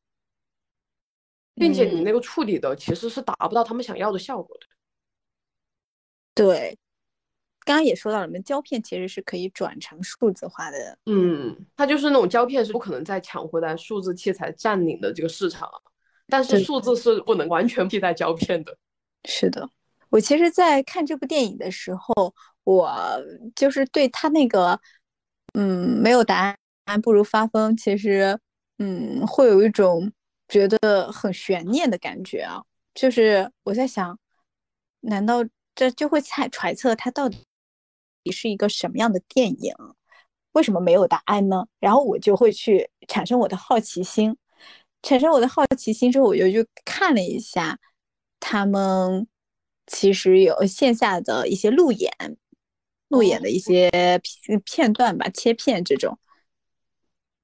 [1.56, 4.66] 并且你那个处理的其实是达不到他们想要的效果的。
[6.34, 6.76] 对，
[7.64, 10.98] 刚刚也说到了，我们胶片其实是可以转成数字化的。
[11.06, 15.70] 嗯，它就是那种胶片是不可能再抢回来数字器材占领的这个市场，
[16.28, 18.76] 但是数字是不能完全替代胶片的。
[19.26, 19.70] 是的，
[20.10, 22.92] 我其实，在看这部电影的时候，我
[23.56, 24.80] 就是对他那个，
[25.54, 28.40] 嗯，没有答案不如发疯，其实，
[28.78, 30.12] 嗯，会有一种。
[30.50, 32.62] 觉得很悬念的感觉啊，
[32.94, 34.20] 就是我在想，
[35.00, 37.40] 难道这就会猜揣测它到底
[38.32, 39.74] 是一个什么样的电影？
[40.52, 41.66] 为什么没有答案呢？
[41.80, 44.38] 然后我就会去产生我的好奇心，
[45.02, 47.80] 产生我的好奇心之后，我就去看了一下
[48.40, 49.26] 他们
[49.88, 52.12] 其实有线下的一些路演，
[53.08, 53.90] 路演的一些
[54.22, 56.20] 片片段吧，切片这种，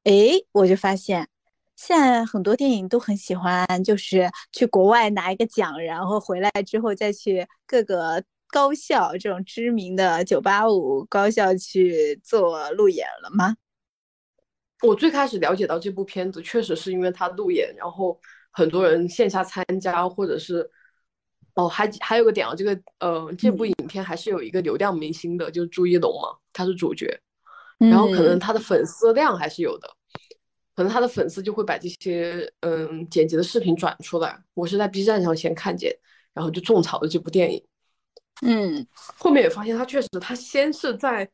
[0.03, 0.11] 哎，
[0.53, 1.27] 我就发现。
[1.75, 13.55] 现在很多电影都很喜欢，就是去国外拿一个奖，然后回来之后再去各个高校这种知名的九八五高校去做路演了吗？
[14.81, 18.19] 我最开始了解到这部片子，确实是因为他路演，然后
[18.51, 20.69] 很多人线下参加，或者是
[21.53, 27.07] 哦，还还有个点啊，这个呃，这部影片还是有一个流量明星的，就是朱一龙嘛，他是主角，
[27.79, 29.89] 然后可能他的粉丝量还是有的。
[30.75, 35.93] 可能他的粉丝就会把这些嗯剪辑的视频转出来，我是在 B 站上先看见，
[36.33, 37.61] 然后就种草了这部电影。
[38.43, 41.29] 嗯，后面也发现他确实，他先是在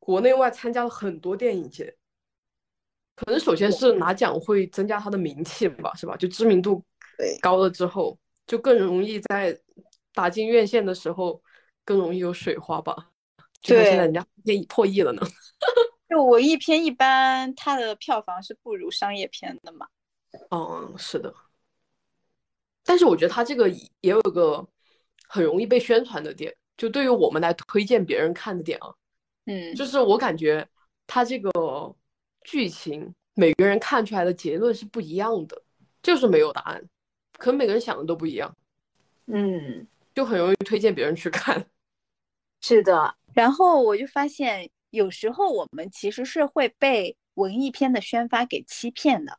[0.00, 1.94] 国内外参加了很多电影节，
[3.14, 6.16] 可能首先是拿奖会增加他的名气吧，是吧？
[6.16, 6.84] 就知名度
[7.40, 9.56] 高了之后，就更容易在
[10.12, 11.40] 打进院线的时候
[11.84, 13.10] 更容易有水花吧。
[13.60, 15.22] 就像现在人家片破亿了呢。
[16.08, 19.86] 就文艺片一般，它的票房是不如商业片的嘛。
[20.50, 21.34] 嗯，是的。
[22.82, 24.66] 但是我觉得它这个也有个
[25.28, 28.94] 很容易被宣传的点，就对于我们来推荐别人看的点啊，
[29.44, 30.66] 嗯，就是我感觉
[31.06, 31.50] 它这个
[32.44, 35.62] 剧情每个人看出来的结论是不一样的，
[36.02, 36.82] 就是没有答案，
[37.34, 38.56] 可能每个人想的都不一样，
[39.26, 41.66] 嗯，就很容易推荐别人去看。
[42.60, 49.38] 是的，然后我就发现有时候我们其实是会被文艺片的宣发给欺骗的。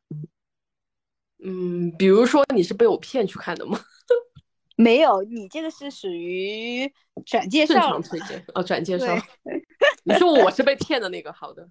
[1.43, 3.79] 嗯，比如说你是被我骗去看的吗？
[4.75, 6.89] 没有，你这个是属于
[7.25, 9.05] 转介绍，正常推荐哦，转介绍。
[10.03, 11.69] 你说我是被骗的那个，好的。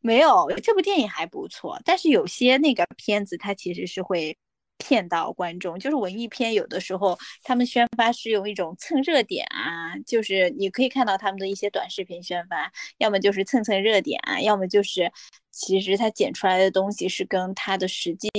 [0.00, 4.38] 没有，这部电影还不错，但是有些那个片子它其实是会
[4.78, 15.10] 骗到观众，就是文艺片有的时候他们宣发是用一种蹭热点啊，就是你可以看到他们的一些短视频宣发，要么就是蹭蹭热点啊，要么就是
[15.50, 18.30] 其实他剪出来的东西是跟他的实际。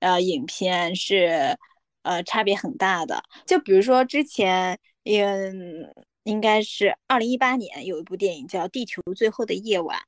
[0.00, 1.58] 呃，影片是
[2.02, 3.20] 呃差别很大的。
[3.44, 9.98] 就比如说之前，嗯，应该是二零一八年有一部电影叫《地球最后的夜晚》，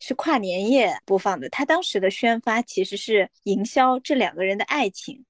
[0.00, 1.48] 是跨年夜播放的。
[1.48, 5.24] 他当时的宣发其实是营销这两个人的爱情，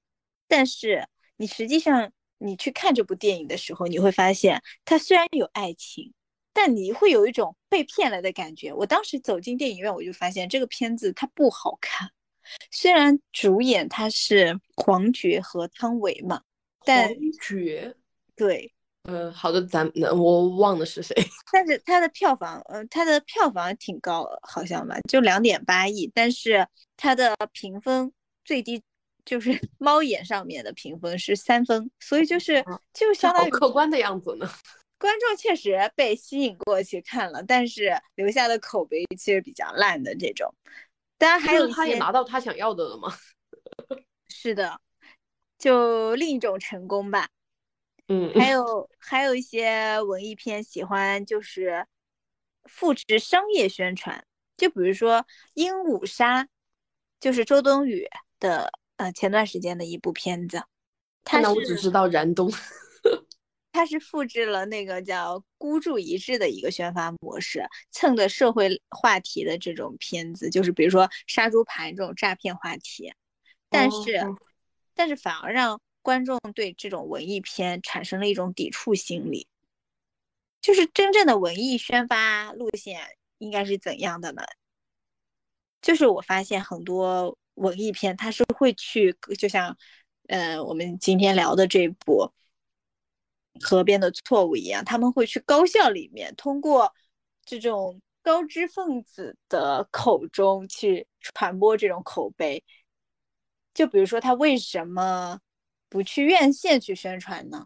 [0.47, 6.13] 但是你实际上你去看这部电影的时候，你会发现他虽然有爱情，
[6.53, 8.73] 但你会有一种被骗了的感觉。
[8.73, 12.09] 我当时走进电影院，我就发现这个片子它不好看。
[12.71, 16.41] 虽然主演他是黄觉和汤唯嘛，
[16.83, 17.95] 但黄觉
[18.35, 21.15] 对，呃，好的，咱我忘了是谁，
[21.51, 28.11] 但是它的票房，呃，它的票房挺高，好像吧，就两点八亿，但是它的评分
[28.43, 28.83] 最低
[29.25, 34.47] 就是 猫眼上面的评分是三分，所以就是就相当于客观的样子呢。
[34.99, 40.53] 观众确实被吸引过去看了，但是留下的口碑其实比较烂的这种。
[41.17, 43.11] 当然还有他也拿到他想要的了吗？
[44.27, 44.79] 是的，
[45.57, 47.29] 就另一种成功吧。
[48.09, 51.85] 嗯，还有还有一些文艺片喜欢就是
[52.65, 54.25] 复制商业宣传，
[54.57, 55.19] 就比如说
[55.53, 56.43] 《鹦鹉杀》，
[57.19, 58.07] 就是周冬雨
[58.39, 60.63] 的呃前段时间的一部片子。
[61.31, 62.51] 那我只知道燃冬。
[63.71, 73.13] 他是复制了那个叫孤注一掷的一个宣发模式，蹭的社会话题的这种片子，就是比如说杀猪盘这种诈骗话题，
[73.69, 74.25] 但是
[74.95, 79.47] 但是反而让观众对这种文艺片产生了一种抵触心理。
[80.61, 84.43] 就是真正的文艺宣发路线应该是怎样的呢？
[85.81, 89.77] 就是我发现很多文艺片它是会去，就像
[90.27, 92.31] 呃我们今天聊的这部。
[93.61, 96.93] 河边的错误一样，他们会去高校里面，通过
[97.43, 102.63] 这种高知分子的口中去传播这种口碑。
[103.73, 105.41] 就比如说，他为什么
[105.89, 107.65] 不去院线去宣传呢？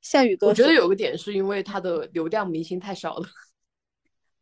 [0.00, 3.28] 像宇哥，我觉得有个点是因为他的流量明星太少了。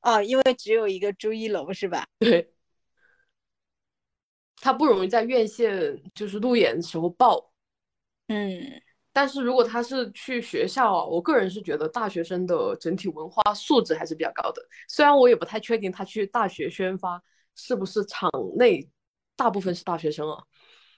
[0.03, 2.07] 哦， 因为只有一个朱一龙是吧？
[2.19, 2.53] 对，
[4.61, 7.53] 他不容易在院线就是路演的时候爆。
[8.29, 8.83] 嗯。
[9.13, 14.61] 但是如果他是去学校，我个人是觉得大学生的整体文化素质还是比较高的。
[14.89, 17.21] 虽然我也不太确定他去大学宣发
[17.55, 18.87] 是不是场内
[19.35, 20.45] 大部分是大学生啊，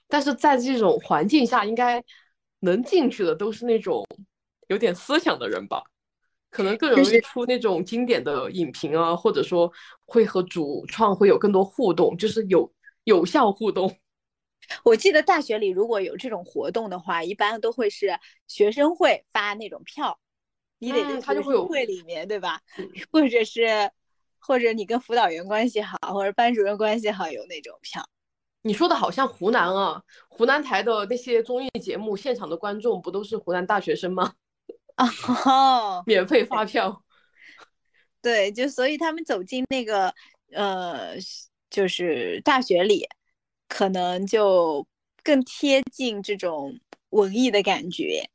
[0.09, 2.03] 但是在这种环境下，应该
[2.59, 4.05] 能进去的都是那种
[4.67, 5.83] 有点思想的人吧，
[6.49, 9.71] 可能更容易出那种经典的影评啊，或者说
[10.05, 12.69] 会和主创会有更多互动，就是有
[13.03, 13.95] 有效互动。
[14.83, 20.19] 我记得大学里如果有这种活动的话，一般都会是学生会发那种票，
[20.79, 22.59] 你得在学生会里面，对吧？
[23.11, 23.89] 或者是，
[24.37, 28.03] 或者你跟辅导员关系好，或者班主任关系好，有那种票。
[28.61, 34.33] 你说的好像湖南啊，湖南台的那些综艺节目，现场的观众不都是湖南大学生吗？
[35.45, 37.03] 哦，免费发票。
[38.21, 40.13] 对，就所以他们走进那个
[40.51, 41.15] 呃，
[41.69, 43.07] 就是大学里。
[43.71, 44.87] 可能就
[45.23, 46.79] 更贴近这种
[47.11, 48.27] 文艺的感觉，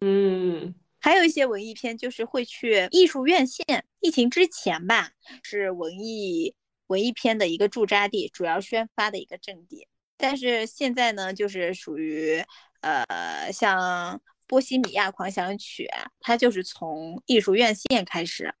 [0.00, 3.64] 嗯，还有一些文艺片就是会去艺术院线。
[4.00, 5.12] 疫情之前吧，
[5.44, 6.52] 是文艺
[6.90, 9.88] 文艺片的一个驻扎地，主要宣发的一个阵地。
[10.16, 12.44] 但是现在呢，就是属于
[12.82, 15.84] 呃，像《波西米亚狂想曲》，
[16.20, 18.54] 它就是从艺术院线开始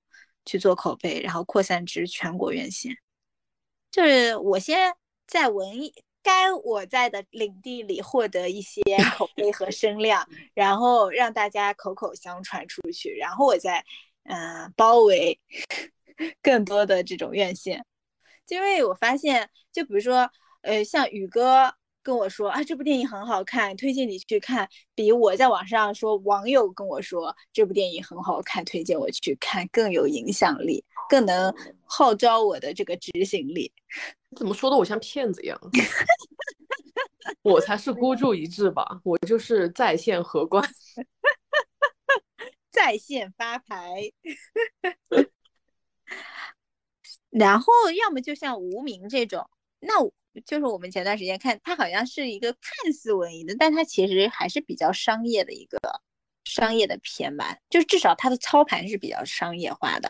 [0.44, 2.96] 去做口碑，然后扩散至全国院线。
[3.90, 4.92] 就是我先。
[5.30, 8.82] 在文艺该我在的领地里获得一些
[9.16, 13.84] 口碑和声量，然后让大家口口相传出去，然后我再
[14.24, 15.38] 嗯、包围
[16.42, 17.86] 更多的这种院线。
[18.50, 20.28] 就因为我发现，就比如说
[20.62, 33.72] 呃，像宇哥跟我说啊，这部电影很好看，推荐你去看，比我在网上说网友跟我说这部电影很好看，推荐我去看更有影响力，更能号召我的这个执行力。
[34.36, 35.56] 怎么说的我像骗子一样？
[37.42, 40.68] 我才是孤注一掷吧，我就是在线荷官。
[42.72, 44.10] 在线发牌，
[47.30, 49.48] 然后要么就像无名这种，
[49.80, 50.04] 那
[50.44, 55.78] 就是我们前段时间看，它好像是一个看似文艺的，但它其实还是比较商业的一个
[56.44, 60.08] 商业的片吧，就是至少它的操盘是比较商业化的。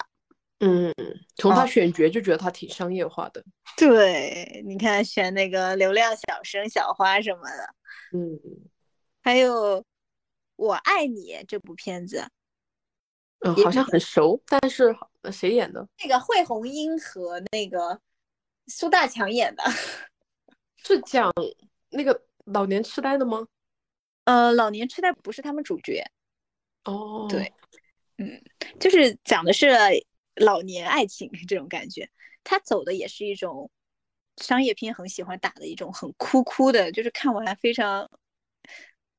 [0.63, 0.95] 嗯，
[1.37, 3.43] 从他哦选角就觉得他挺商业化的。
[3.79, 7.75] 对，你看选那个流量小生、小花什么的，
[8.13, 8.39] 嗯，
[9.23, 9.81] 还有
[10.57, 12.29] 《我爱你》这部片子，
[13.41, 15.87] 嗯，好像很熟，但是呃谁演的？
[16.03, 18.01] 那个惠红英和那个
[18.67, 19.63] 苏大强演的。
[20.77, 21.33] 是讲
[21.91, 23.47] 那个老年痴呆的吗？
[24.25, 26.05] 呃，老年痴呆不是他们主角，
[26.85, 27.53] 哦，对，
[28.19, 28.43] 嗯
[28.79, 29.69] 就是讲的是
[30.37, 32.09] 老年爱情这种感觉。
[32.43, 33.71] 他走的也是一种
[34.39, 38.11] 商业片很喜欢打的一种很哭哭的，就是看完非常，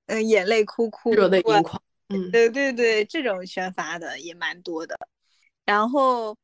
[0.07, 1.81] 嗯、眼泪哭哭，热泪盈眶。
[2.11, 4.95] 嗯，对对对，这种宣发的也蛮多的。
[5.65, 6.37] 然后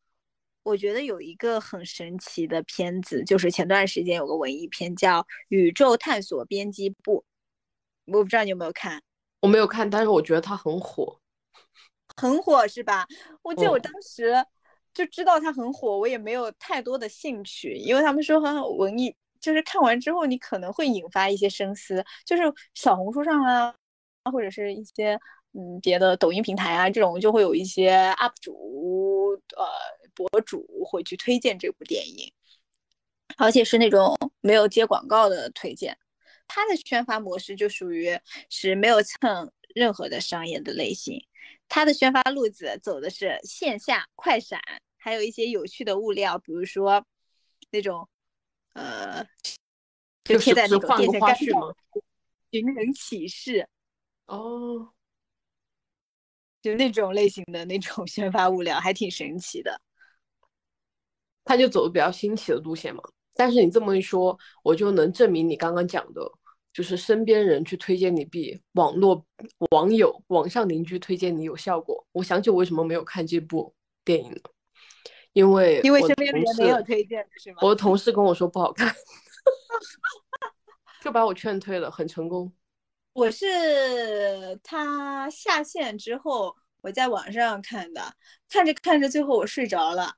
[0.64, 7.24] 我觉得有一个很神奇的片子，就是前段时间有个文艺片叫《宇宙探索编辑部》，
[8.14, 9.02] 我不知道你有没有看，
[9.42, 11.20] 我没有看，但是我觉得它很火。
[12.16, 13.06] 很火是吧？
[13.44, 14.34] 我记得我嗯当时
[14.94, 23.76] 就知道它很火，我也没有太多的兴趣，因为他们说很文艺，就是看完之后你可能会引发一些深思，就是小红书上啊，
[24.32, 25.20] 或者是一些
[25.58, 29.66] 嗯别的抖音平台啊，这种就会有一些 UP 主呃
[30.14, 32.32] 博主会去推荐这部电影，
[33.38, 35.98] 而且是那种没有接广告的推荐。
[36.48, 38.18] 它的宣发模式就属于
[38.50, 41.20] 是没有蹭任何的商业的类型，
[41.68, 44.62] 它的宣发路子走的是线下快闪，
[44.96, 47.04] 还有一些有趣的物料，比如说
[47.72, 48.08] 那种
[48.74, 49.26] 呃，
[50.24, 51.76] 就就贴在那个种电线杆上？
[52.52, 53.68] 寻人启事，
[54.28, 54.94] 哦，
[56.68, 59.80] 就那种类型的那种 宣发物料，还挺神奇的。
[61.46, 63.02] 他就走的比较新奇的路线嘛。
[63.34, 66.22] 但是你这么一说，我就能证明你刚刚讲的，
[66.74, 69.26] 就是身边人去推荐你比网络
[69.72, 72.06] 网友、网上邻居推荐你有效果。
[72.12, 74.42] 我想起我为什么没有看这部电影了，
[75.32, 77.60] 因为因为身边的人没有推荐的是吗？
[77.62, 78.94] 我的同事跟我说不好看，
[81.00, 82.52] 就把我劝退了，很成功。
[83.18, 88.14] 我是他下线之后，我在网上看的，
[88.48, 90.14] 看着看着最后我睡着了。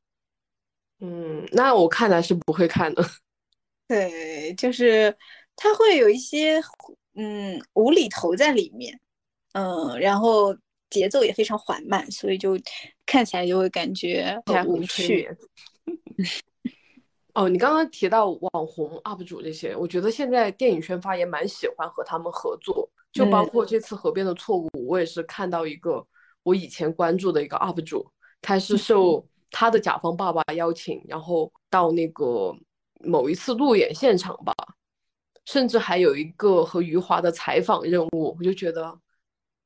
[0.99, 3.01] 嗯，那我看来是不会看的。
[3.87, 5.17] 对，就是
[5.55, 6.61] 他会有一些
[7.15, 8.99] 嗯无厘头在里面，
[9.53, 10.53] 嗯，然后
[10.89, 12.59] 节奏也非常缓慢，所以就
[13.05, 15.25] 看起来就会感觉很无趣。
[17.39, 17.45] 眠。
[17.45, 26.05] 哦，你刚刚提到网红 UP 主这些，我觉得现在电影宣发也蛮喜欢和他们合作，就包嗯括这次《河边的错误》，我也是看到一个
[26.43, 28.05] 我以前关注的一个 UP 主，
[28.41, 32.55] 他是受他的甲方爸爸邀请，然后到那个
[33.01, 34.53] 某一次路演现场吧，
[35.45, 38.99] 甚至还有一个和余华的采访任务，我就觉得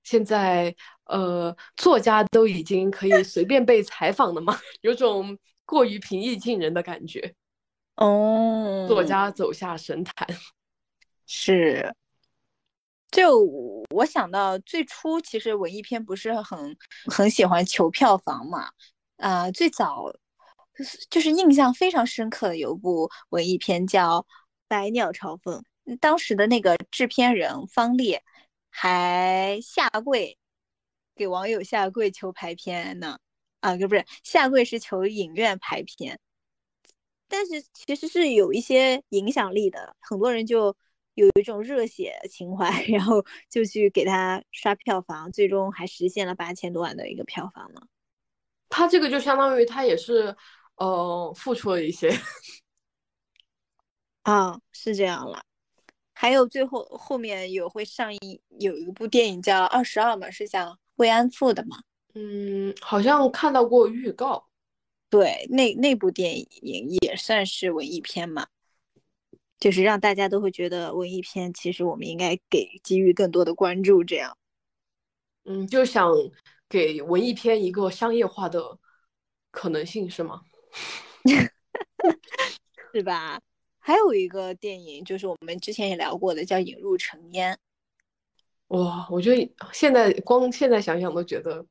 [0.03, 4.57] 现在呃作家都已经可以随便被采访了吗？
[4.81, 7.33] 有种过于平易近人的感觉。
[7.95, 10.27] 哦，作家走下神坛，
[11.27, 11.95] 是，
[13.11, 13.39] 就
[13.91, 16.75] 我想到最初其实文艺片不是很
[17.05, 18.71] 很喜欢求票房嘛，
[19.17, 20.11] 啊、最早
[21.09, 24.21] 就是印象非常深刻的有部文艺片叫
[24.67, 25.63] 《百鸟朝凤》，
[25.99, 28.23] 当时的那个制片人方烈
[28.71, 30.39] 还下跪
[31.15, 33.19] 给网友下跪求排片呢，
[33.59, 36.19] 啊，不是下跪是求影院排片。
[37.27, 40.75] 但是其实是有一些影响力的，很多人就
[41.15, 47.81] 有一种热血情怀， 然后就去给他刷票房，最终还实现了八千多万的一个票房呢。
[48.69, 50.35] 他这个就相当于他也是
[50.77, 52.09] 呃付出了一些。
[54.23, 55.43] 啊，是这样了。
[56.13, 61.77] 还有最后后面有会上映有一部电影叫《二十二》嘛，是讲慰安妇的嘛？
[62.15, 64.47] 嗯，好像看到过预告。
[65.13, 68.47] 对，那那部电影也算是文艺片嘛，
[69.59, 74.35] 就是让大家都会觉得文艺片其实我们应该给给予更多的关注，这样。
[75.43, 76.11] 嗯，就想
[76.67, 78.79] 给文艺片一个商业化的
[79.51, 80.41] 可能性，是吗？
[82.91, 83.39] 是吧？
[83.77, 87.53] 还有一个电影，就是我们之前也聊过的，叫《引入尘烟》。
[88.75, 91.63] 哇，我觉得现在光现在想想都觉得，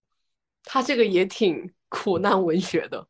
[0.62, 3.08] 他这个也挺苦难文学的。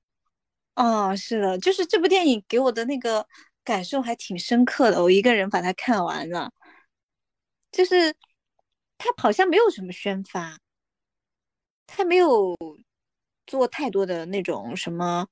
[0.75, 3.27] 哦，是的，就是这部电影给我的那个
[3.65, 5.03] 感受还挺深刻的。
[5.03, 6.51] 我一个人把它看完了，
[7.71, 8.15] 就是
[8.99, 10.59] 它好像没有什么宣发，
[11.87, 12.57] 它没有
[13.47, 15.27] 做太多的那种什么。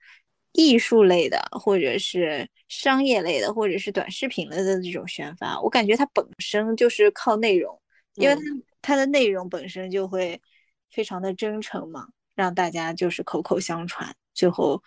[0.53, 7.81] 艺术类的，或者是商业类的，或者是短视频类的这种宣发，我感觉它本身就是靠内容，
[8.17, 8.41] 因为它
[8.83, 10.43] 它的内容本身就会
[10.91, 14.83] 非常的真诚嘛，让大家就是口口相传，最后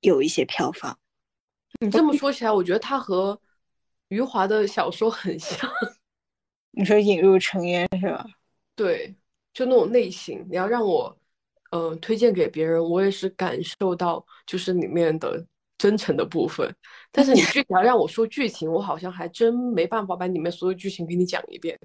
[0.00, 0.98] 有一些票房。
[1.80, 3.40] 你这么说起来，我觉得它和
[4.08, 5.70] 余华的小说很像。
[6.72, 8.24] 你说引入尘烟是吧？
[8.74, 9.14] 对，
[9.52, 11.16] 就那种类型，你要让我。
[11.70, 15.44] 嗯，推荐给别人，我也是感受到就是里面的
[15.76, 16.72] 真诚的部分。
[17.10, 21.76] 但是你具体要让我说剧情，我好像还真没办法把里面所有剧情给你讲一遍。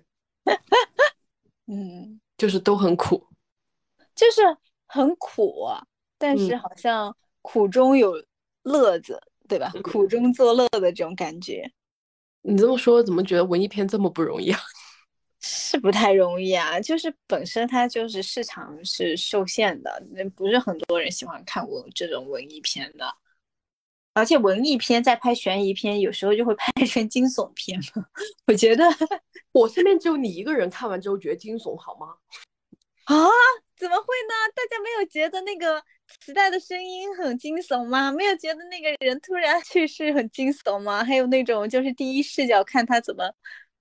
[1.65, 3.25] 嗯，就是都很苦，
[4.13, 4.43] 就是
[4.85, 5.65] 很苦，
[6.19, 8.23] 但是好像苦中有
[8.63, 9.71] 乐子，对吧？
[9.83, 11.71] 苦中作乐的这种感觉。
[12.41, 14.59] 你这么说，怎么觉得文艺片这么不容易啊？
[15.41, 23.05] 是不太容易啊，就是本身它就是市场是受限的，那不是很多人喜欢看文这种文艺片的，
[24.13, 28.05] 而且文艺片在拍悬疑片，有时候就会拍成惊悚片嘛。
[28.47, 28.83] 我觉得
[29.53, 32.15] 我身边只有你一个人看完之后觉得惊悚，好吗？
[33.05, 33.25] 啊？
[33.79, 34.33] 怎么会呢？
[34.53, 35.81] 大家没有觉得那个
[36.19, 38.11] 磁带的声音很惊悚吗？
[38.11, 41.03] 没有觉得那个人突然 去世很惊悚吗？
[41.03, 43.33] 还有那种就是第一视角看他怎么。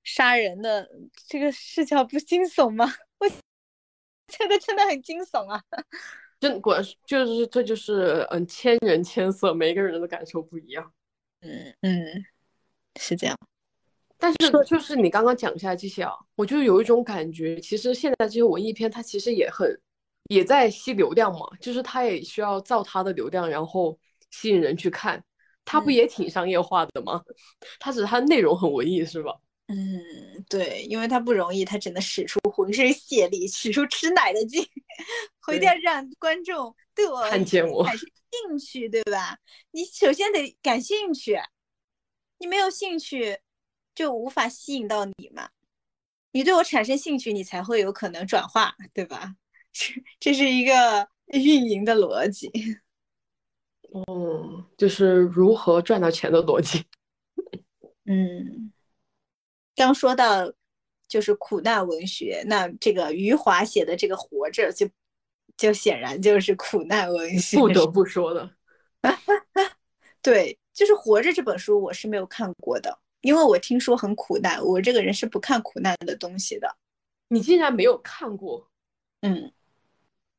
[0.05, 0.89] 杀人的
[1.27, 2.91] 这个视角不惊悚吗？
[3.19, 5.63] 我觉得真的很惊悚啊！
[6.41, 10.91] 真果然就是这就是嗯，千人千色，每个人的感受不一样。
[11.41, 12.25] 嗯嗯，
[12.99, 13.37] 是这样。
[14.17, 19.79] 但是就是你刚刚讲下来这些啊，我就有一种感觉，其实现在这些文艺片它其实也很
[20.29, 23.99] 也在吸流量嘛，就是他也需要造他的流量，然后
[24.31, 25.23] 吸引人去看。
[25.65, 27.23] 他不也挺商业化的吗？
[27.79, 29.35] 他只是他内容很文艺，是吧？
[29.67, 30.03] 嗯，
[30.49, 34.67] 对，因为他不容易，他只能使出浑身解力，使出吃奶的劲，
[35.43, 38.09] 回家让观众对我看见我产生
[38.49, 39.37] 兴趣，对吧？
[39.73, 41.39] 你首先得感兴趣，
[42.39, 43.39] 你没有兴趣，
[43.95, 45.51] 就无法吸引到你嘛。
[46.33, 49.35] 你对我产生兴趣，你才会有可能转化，对吧？
[49.73, 52.51] 这这是一个运营的逻辑。
[53.91, 56.85] 哦， 就是如何赚到钱的逻辑。
[58.07, 58.73] 嗯。
[59.75, 60.53] 刚说到
[61.07, 64.89] 就是苦难文学，那这个余华写的这个《活着》就
[65.57, 68.51] 就显然就是苦难文学， 不得不说的。
[70.21, 76.77] 对，就是《活着》这本书我是没有看过的，因为我听说很苦难，我这个人是不看苦难的东西的。
[77.29, 78.69] 你竟然没有看过？
[79.21, 79.53] 嗯，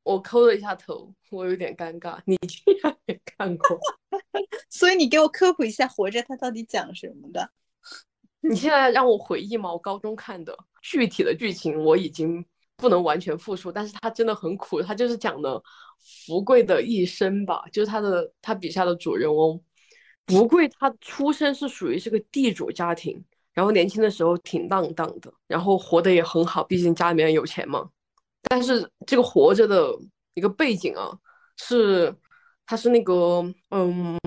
[0.04, 2.20] 我抠了一下头，我有点尴尬。
[2.26, 3.80] 你竟然也看过？
[4.70, 7.52] 所以你给我科普一下《活着》它到底讲什么的？
[8.41, 9.72] 你现在让我回忆嘛？
[9.72, 12.43] 我高中看的具体的剧情我已经
[12.78, 15.62] 不能完全复述，但是它真的很苦，它就是讲的
[16.26, 19.62] 福贵的一生吧，就是他的他笔下的主人翁
[20.28, 23.22] 福贵，他出生是属于是个地主家庭，
[23.54, 27.89] 然后年轻的时候挺浪荡的，然后活得也很好，毕竟家里面有钱嘛。
[28.44, 29.92] 但是这个活着的
[30.34, 31.12] 一个背景啊，
[31.58, 32.16] 是
[32.66, 34.18] 他是那个嗯，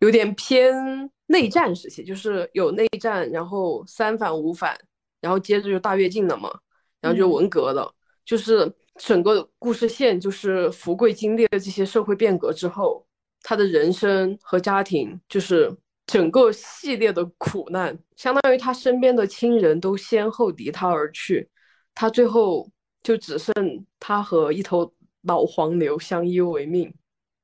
[0.00, 1.10] 有点偏。
[1.26, 4.78] 内战时期就是有内战，然后三反五反，
[5.18, 6.52] 然后接着就大跃进了嘛，
[7.00, 7.90] 然后就文革了，
[8.22, 13.06] 就是整个故事线就是福贵经历了这些社会变革之后，
[13.40, 15.74] 他的人生和家庭就是
[16.06, 21.48] 整个系列的苦难，相当于他身边的亲人都先后离他而去，
[21.94, 22.68] 他最后
[23.02, 23.54] 就只剩
[23.98, 24.92] 他和一头
[25.22, 26.94] 老黄牛相依为命，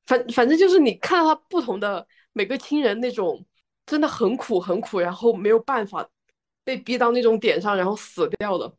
[0.06, 3.44] 反反正就是你看到他不同的每个亲人那种。
[3.88, 6.06] 真的很苦很苦，然后没有办法
[6.62, 8.70] 被逼到那种点上，然后死掉了。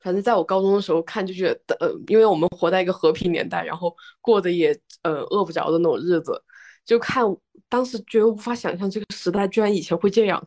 [0.00, 6.42] 反正在我高中的时候看就觉得，呃，因为我们活在一个和平年代，然后过得也呃饿不着的那种日子，
[6.84, 7.24] 就看
[7.68, 10.44] 当时觉得无法想象这个时代居然以前会这样，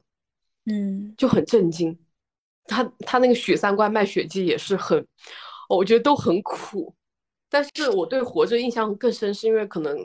[0.65, 1.97] 嗯，就很震惊。
[2.65, 5.07] 他他那个许三观卖血记也是很，
[5.75, 6.93] 我觉得都很苦。
[7.49, 9.97] 但是我对活着印象更深，是因为可能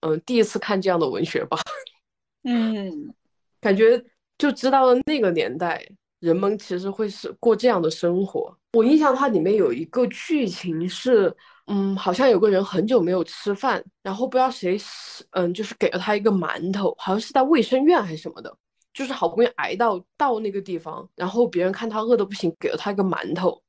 [0.00, 1.58] 嗯第一次看这样的文学吧，
[2.44, 3.14] 嗯。
[3.60, 4.02] 感觉
[4.38, 5.86] 就知道了那个年代
[6.18, 8.56] 人们其实会是过这样的生活。
[8.72, 11.30] 我印象它里面有一个剧情是，
[11.66, 18.56] 嗯，好像有个人很久没有吃饭，然后不知道谁是，嗯，就是给了他一个馒头，好像是在卫生院还是什么的，
[18.94, 23.62] 就是好不容易挨到到那个地方，然后别人看他饿的不行，给了他一个馒头，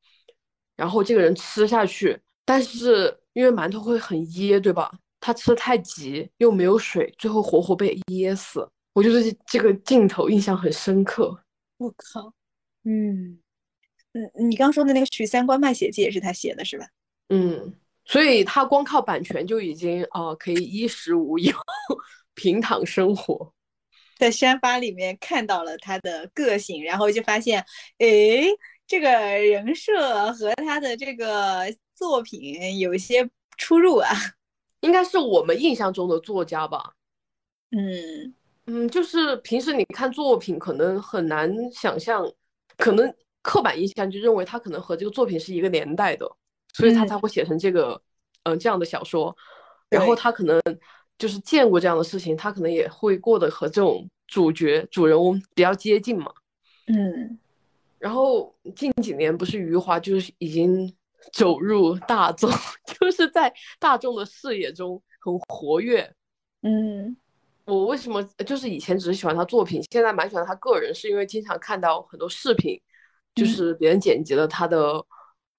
[0.81, 4.91] 然后这个人吃下去，但是因为馒头会很噎，对吧？
[5.19, 8.67] 他吃的太急，又没有水，最后活活被噎死。
[8.93, 11.39] 我就是这个镜头印象很深刻。
[11.77, 12.33] 我靠，
[12.83, 13.39] 嗯
[14.13, 16.87] 嗯，你刚说的那个《许三观卖血记》也是他写的，是吧？
[17.29, 17.75] 嗯，
[18.05, 21.55] 所以他光靠版权就已经啊可以衣食无忧，
[22.33, 23.53] 平躺生活。
[24.17, 27.59] 在宣发里面看到了他的个性，然后就发现，
[27.97, 28.07] 哎，
[28.91, 31.63] 这个人设和他的这个
[31.95, 33.25] 作品有一些
[33.57, 34.09] 出入啊。
[34.81, 36.91] 应该是我们印象中的作家吧？
[37.69, 38.33] 嗯。
[38.65, 42.29] 嗯，就是平时你看作品，可能很难想象，
[42.75, 46.29] 可能刻板印象就认为他可能和这个作品是一个年代的，
[46.73, 48.01] 所以他才会写成这个，
[48.43, 49.33] 嗯，这样的小说。
[49.89, 50.61] 然后他可能
[51.17, 56.33] 就是见过这样的事情，他可能也会过得和这种主角、主人翁比较接近嘛。
[56.87, 57.39] 嗯。
[58.01, 60.91] 然后近几年不是余华就是已经
[61.31, 62.49] 走入大众，
[62.99, 66.13] 就是在大众的视野中很活跃。
[66.63, 67.15] 嗯。
[67.65, 72.77] 我为什么就是以前只是喜欢他作品，现在蛮喜欢他个人，是因为经常看到很多视频，
[73.35, 75.05] 就是别人剪辑了他的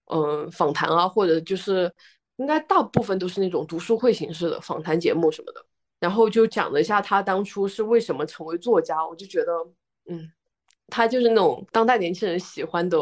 [0.07, 1.91] 嗯访谈啊，或者就是
[2.37, 5.65] 应该大部分都是那种读书会形式的访谈节目什么的，
[6.01, 9.53] 然后就讲了一下他当初是为什么成为作家，我就觉得
[10.11, 10.31] 嗯，
[10.93, 12.99] 他就是那种当代年轻人喜欢的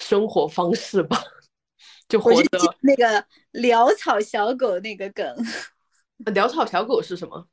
[0.00, 1.22] 生活方式吧，
[2.08, 2.48] 就活得
[2.80, 5.24] 那个潦草小狗那个梗，
[6.34, 7.46] 潦草小狗是什么？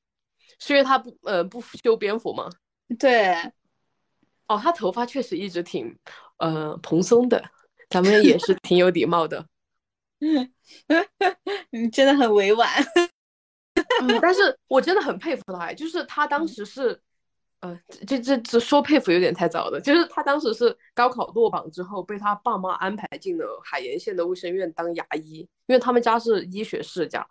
[0.58, 2.50] 是因为他不呃不修边幅吗？
[2.98, 3.36] 对，
[4.48, 5.96] 哦，他头发确实一直挺
[6.38, 7.44] 呃蓬松的，
[7.90, 9.46] 咱们也是 挺有礼貌的。
[11.70, 12.68] 你真的很委婉。
[14.02, 17.00] 嗯，但是我真的很佩服他，就是他当时是，
[17.66, 27.26] 呃，这这这说佩服有点太早了，就是他当时是高考落榜之后，被他爸妈安排进了海盐县的卫生院当牙医，因为他们家是医学世家。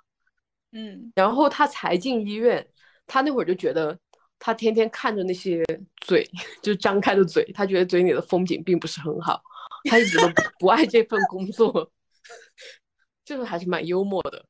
[0.73, 2.67] 嗯，然后他才进医院。
[3.07, 3.99] 他那会儿就觉得，
[4.39, 5.63] 他天天看着那些
[6.07, 6.27] 嘴，
[6.63, 9.43] 就张开的嘴，他觉得嘴里的风景并不是很好，
[9.91, 10.27] 他一直都
[10.59, 11.93] 不爱这份工作，
[13.27, 14.43] 就是还是蛮幽默的。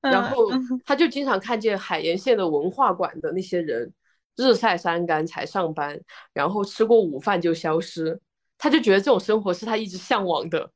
[0.00, 0.46] 然后
[0.86, 3.92] 他就经常看见海盐县的文化馆的那些人，
[4.40, 6.00] 日晒三竿才上班，
[6.32, 8.18] 然后吃过午饭就消失，
[8.56, 10.70] 他就觉得这种生活是他一直向往的。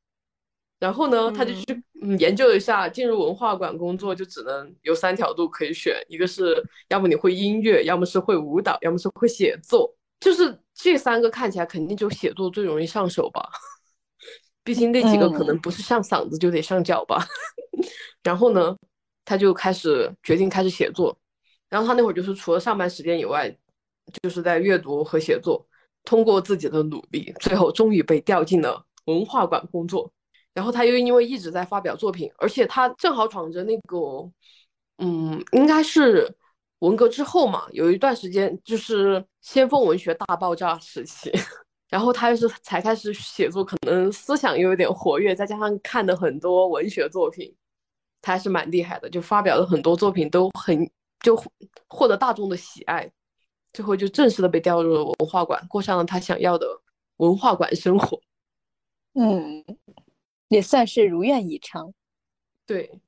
[0.79, 1.63] 然后呢，他就去
[2.01, 2.17] 嗯。
[2.19, 13.49] 研究一下，进入文化馆工作就只能有三条路可以选，一个是要么你会音乐，要么是会舞蹈，要么是会写作，就是这三个看起来肯定就写作最容易上手吧，
[14.63, 17.25] 毕竟那几个可能不是上嗓子就得上脚吧。
[18.21, 18.77] 然后呢，
[19.23, 21.17] 他就开始决定开始写作，
[21.75, 23.53] 然后他那会儿就是除了上班时间以外，
[24.23, 25.67] 就是在阅读和写作，
[26.05, 30.09] 通过自己的努力，最后终于被调进了文化馆工作。
[30.53, 33.97] 然后他又因为一直在发表作品，而且他正好闯着那个，
[34.99, 36.33] 嗯，应该是
[36.79, 41.29] 文革之后嘛，有一段时间就是先锋文学大爆炸时期，
[41.91, 47.53] 然后他又是才开始写作，可能思想又有点活跃，再加上看的很多文学作品，
[48.21, 50.89] 他还是蛮厉害的，就发表了很多作品都很
[51.25, 51.43] 就
[51.87, 53.11] 获得大众的喜爱，
[53.73, 56.67] 最后就正式的被调入了文化馆，过上了他想要的
[57.17, 58.21] 文化馆生活，
[59.13, 59.65] 嗯。
[60.49, 61.91] 也算是如愿以偿，
[62.67, 63.01] 对。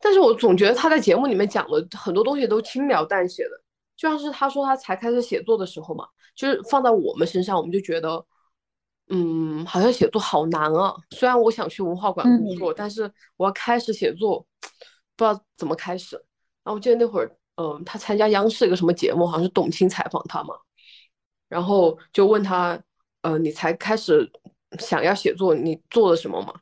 [0.00, 3.50] 但是我总觉得他在节目里面讲的很多东西都轻描淡写的，
[3.94, 8.24] 就像是他说他才开始写作的时候嘛，就是放在我们身上，我们就觉得，
[9.10, 10.96] 嗯，好像写作好难啊。
[11.10, 14.40] 虽然我想去文化馆工作，但是我要开始写作，
[15.14, 16.16] 不知道怎么开始。
[16.64, 17.30] 然后我记得那会儿，
[17.60, 20.54] 嗯，他参加央视一个什么节目，好像是董卿采访他嘛，
[21.48, 22.80] 然后就问他，
[23.22, 24.30] 呃，你才开始
[24.78, 26.54] 想要写作，你做了什么嘛？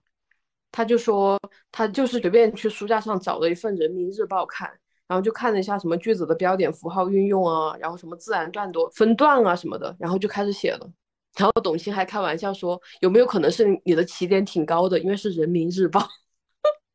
[0.73, 1.39] 他就说，
[1.71, 4.71] 他就是随便去书架上找了一份《人民日报》看，
[5.07, 10.91] 然后就看了一下什么句子的标点符号运用啊，然后什么自然段落分段啊什么的，然后就开始写了。
[11.37, 16.01] 然后董卿还开玩笑说，有没有可能是你的起点挺高的，因为是《人民日报》。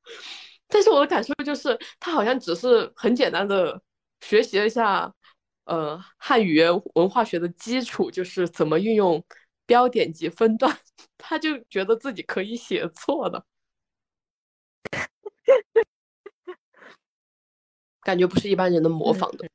[0.67, 3.79] 但是我的感受就是，他好像只是很简单的
[4.21, 5.13] 学习了一下，
[5.65, 9.23] 呃，汉语言文化学的基础，就是怎么运用
[9.65, 10.75] 标点及分段，
[11.17, 13.45] 他就觉得自己可以写错了。
[18.01, 19.47] 感觉不是一般人能模仿的。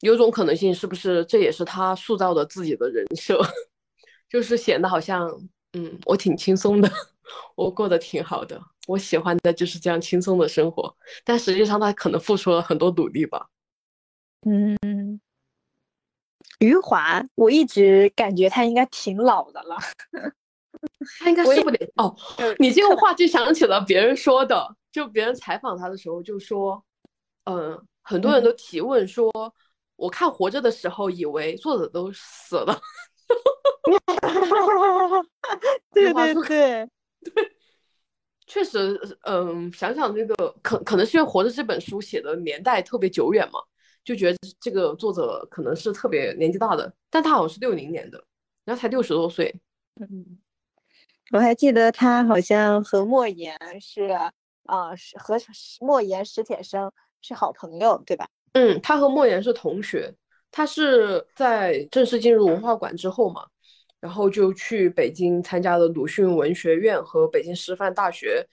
[0.00, 3.40] 有种可能性，是不是这也是他塑造的自己的人设，
[4.28, 5.28] 就是显得好像，
[5.72, 6.90] 嗯，我挺轻松的，
[7.56, 10.94] 我过得挺好的，我喜欢的就是这样轻松的生活，
[11.24, 13.48] 但实际上他可能付出了很多努力吧。
[14.46, 15.20] 嗯，
[16.60, 19.76] 余华，我一直感觉他应该挺老的了，
[21.20, 22.14] 他应该 是不得哦。
[22.58, 26.82] 你这个话就想起了别人说的，就别人采访他的时候就说，
[27.44, 29.30] 嗯，很多人都提问说。
[29.96, 32.76] 我看活着的时候，以为作者都死了。
[35.94, 36.90] 对对对对，
[38.44, 43.60] 确实，嗯，想想这个，可可能是因为《活着》这本书写的年代特别久远嘛，
[44.04, 48.22] 就觉得这个作者可能是特别年纪大的，但他好像是六零年的，
[48.64, 49.54] 然后才六十多岁。
[50.00, 50.38] 嗯，
[51.32, 54.10] 我还记得他好像和莫言是
[54.64, 55.36] 啊，是和
[55.80, 56.92] 莫言、史铁生
[57.22, 58.28] 是好朋友，对吧？
[58.52, 60.12] 嗯，他和莫言是同学，
[60.50, 63.46] 他是在正式进入文化馆之后嘛，
[64.00, 68.46] 然后就去北京参加了鲁迅文学院和北京师范大学，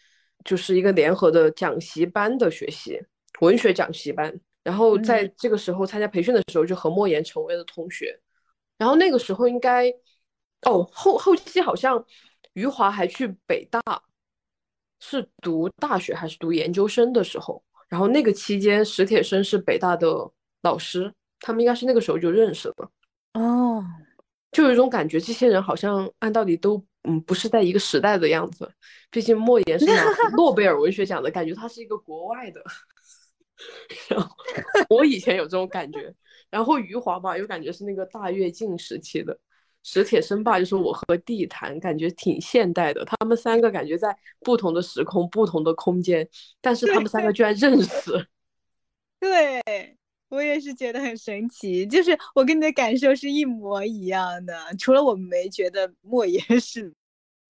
[0.45, 3.01] 就是一个联合的讲习班的学习，
[3.41, 4.39] 文学讲习班。
[4.63, 8.19] 然后在这个时候参加培训的时候，就和莫言成为了同学。
[8.77, 9.89] 然后那个时候应该，
[10.63, 12.03] 哦，后后期好像
[12.53, 13.81] 余华还去北大，
[14.99, 17.63] 是读大学还是读研究生的时候。
[17.89, 20.07] 然后那个期间，史铁生是北大的
[20.61, 22.91] 老师，他们应该是那个时候就认识了。
[23.33, 23.83] 哦，
[24.51, 28.71] 就有一种感觉，这些人好像按道理都嗯不是在一个时代的样子。
[29.09, 30.05] 毕竟莫言是拿
[30.37, 32.63] 诺贝尔文学奖的，感觉他是一个国外的。
[34.09, 34.35] 然后
[34.89, 36.13] 我以前有这种感觉，
[36.49, 39.37] 然后余华吧，又感觉是那个大跃进时期的。
[39.83, 46.29] 史铁生吧，就是我和地坛感觉挺现代的，他们三个感觉在不同的时空、不同的空间，
[46.61, 48.27] 但是他们三个居然认识。
[49.19, 49.59] 对
[50.29, 56.93] 我也是觉得很神奇，就是我跟你的感受是一模一样的，除了我没觉得莫言是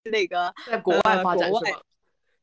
[0.05, 1.82] 那个在国外发展是吗？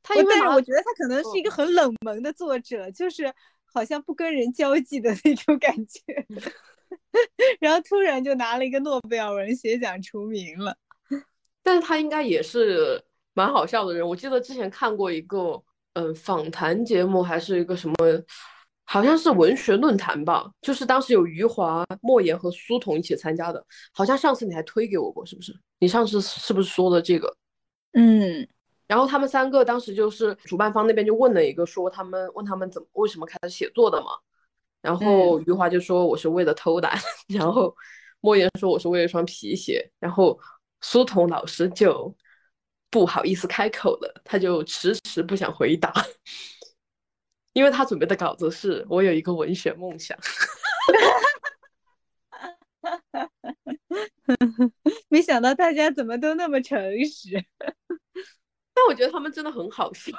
[0.03, 3.33] 他因为我觉得他可能是一个很冷门的作者，就是
[3.73, 6.03] 好像不跟人交际的那种感觉。
[7.61, 10.77] 然后突然就拿了一个诺贝尔文学奖出名了，
[11.63, 13.03] 但是他应该也是
[13.35, 14.07] 蛮好笑的人。
[14.07, 15.63] 我记得之前看过一个
[15.93, 17.95] 嗯访谈节目，还是一个什么，
[18.85, 23.63] 好像是文学论坛吧，就是当时有余华、莫言和苏童一起参加的。
[23.93, 25.55] 好像上次你还推给我过，是不是？
[25.79, 27.37] 你上次是不是说的这个？
[27.93, 28.49] 嗯，
[28.89, 34.07] 然后他们三个当时就是主办方那边就问了一个，说他们问他们怎么为什么开始写作的嘛。
[34.81, 36.97] 然后余华就说我是为了偷懒，
[37.29, 37.75] 然后
[38.21, 40.39] 莫言说我是为了双皮鞋，然后
[40.81, 42.15] 苏童老师就
[42.89, 45.93] 不好意思开口了，他就迟迟不想回答，
[47.53, 50.17] 因为他准备的稿子是我有一个文学梦想，
[55.09, 57.45] 没想到大家怎么都那么诚实，
[58.79, 60.13] 但我觉得他们真的很好笑，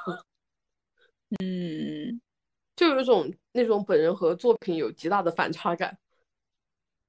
[1.40, 2.20] 嗯。
[2.76, 5.98] 就有一种那种本人和作品有极大的反差感，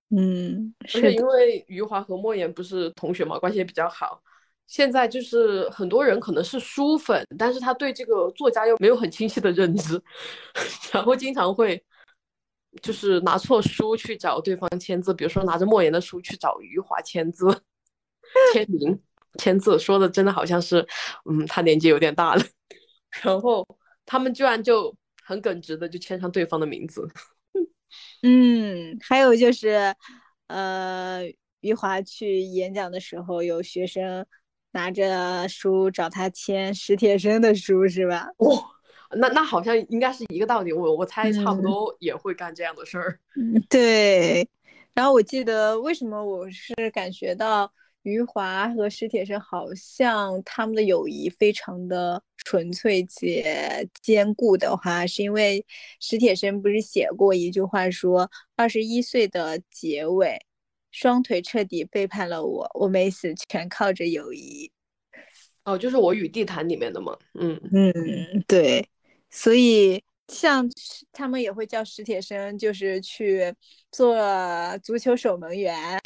[0.08, 4.20] 嗯，而且因为余华和莫言不是同学嘛，关系也比较好。
[4.66, 10.02] 现在就是很多人可能是书粉，但是他对这个作家又没有很清晰的认知，
[10.92, 11.80] 然后经常会
[12.82, 17.46] 就是拿错书去找对方签字，比如说拿着莫言的书去找余华签字、
[18.52, 19.00] 签名、
[19.38, 20.86] 签字，说的真的好像是，
[21.30, 22.42] 嗯，他年纪有点大了，
[23.22, 23.66] 然后
[24.06, 24.94] 他们居然就。
[25.22, 27.08] 很耿直的就签上对方的名字，
[28.24, 29.94] 嗯，还有就是，
[30.48, 31.22] 呃，
[31.60, 34.26] 余华去演讲的时候，有学生
[34.72, 38.26] 拿着书找他签史铁生的书，是吧？
[38.38, 38.60] 哇，
[39.16, 43.20] 那那好像应该是一个道理，我我猜差不多也会干这样的事儿。
[43.36, 44.48] 嗯，对。
[44.94, 47.72] 然后我记得为什么我是感觉到。
[48.02, 55.64] 余华和史铁生好像他们的友谊非常的纯粹且坚固的话，是因为
[56.00, 60.38] 史铁生不是写过一句话说：“二十一岁的结尾，
[60.90, 64.72] 双腿彻底背叛了我，我没死，全靠着友谊。”
[65.64, 67.16] 哦，就是我与地坛里面的嘛？
[67.34, 67.94] 嗯嗯，
[68.48, 68.88] 对，
[69.28, 70.66] 所以像
[71.12, 73.54] 他们也会叫史铁生，就是去
[73.92, 74.16] 做
[74.82, 76.00] 足球守门员。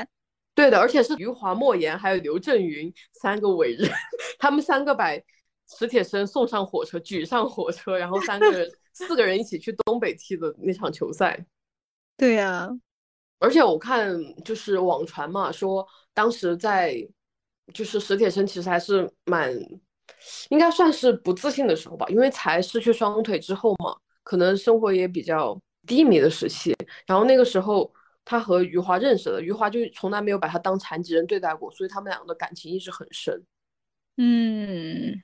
[0.55, 3.91] 对的，而且是余华、莫言还有刘震云三个伟人，
[4.39, 5.11] 他们三个把
[5.69, 11.45] 史铁生送上火车，举上火车，然后三个人、四个人一起去东北踢的那场球赛。
[12.17, 12.71] 对呀，
[13.41, 16.97] 而且我看就是网传嘛，说当时在
[17.73, 19.53] 就是史铁生其实还是蛮
[20.51, 26.77] 应该算是不自信的时候吧，因为才失去双腿之后嘛，可能生活也比较低迷的时期，
[27.07, 27.93] 然后那个时候。
[28.25, 33.45] 他和余华认识的，余华就从来没有把他当残疾人对待过，所以他们两个的感情一直很深。
[34.17, 35.23] 嗯，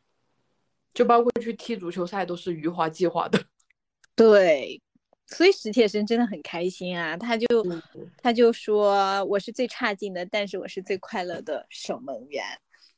[0.93, 3.43] 就包括去踢足球赛都是余华计划的。
[4.15, 4.83] 对，
[5.29, 7.47] 所以史铁生真的很开心啊，他就
[8.19, 12.45] 他就说我是最差劲的，但是我是最快乐的守门员。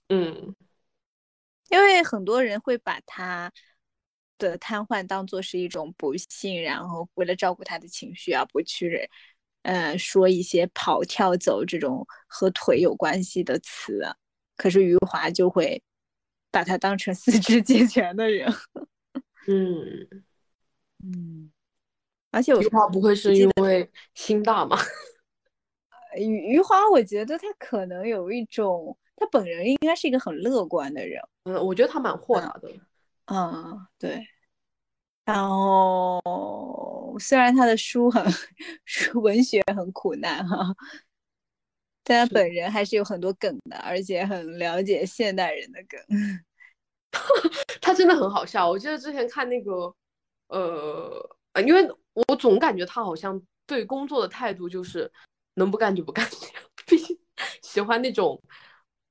[0.08, 0.56] 嗯，
[1.68, 3.52] 因为很多人会把他
[4.36, 9.08] 的瘫痪当做是一种不幸，然后为了照顾他的情绪而，不去。
[9.62, 14.02] 嗯，说一些跑、跳、走这种和腿有关系的词，
[14.56, 15.82] 可是余华就会
[16.50, 18.52] 把他当成四肢健全的人。
[19.48, 20.24] 嗯
[21.04, 21.50] 嗯，
[22.30, 24.76] 而且余华不会是因为心大吗？
[26.16, 31.20] 余余华，我觉得他可能有一种，他本人应该是一个很乐观的人。
[31.44, 32.70] 嗯，我觉得他蛮豁达的。
[33.26, 34.22] 嗯，对。
[35.24, 38.24] 然后，虽然他的书很
[39.22, 40.74] 文学很苦难哈，
[42.02, 46.00] 但他本人还是有很多梗的，而且很了解现代人的梗。
[47.80, 48.68] 他真的很好笑。
[48.68, 49.94] 我记得之前看那个，
[50.48, 55.10] 呃，因为我总感觉他好像对工作的态度就是
[55.54, 56.26] 能不干就不干，
[56.86, 57.16] 毕竟
[57.62, 58.42] 喜欢那种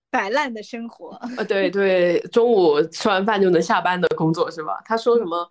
[0.10, 1.12] 摆烂的生活。
[1.38, 4.82] 呃，对对，中午吃完饭就能下班的工作是吧？
[4.84, 5.50] 他说什么？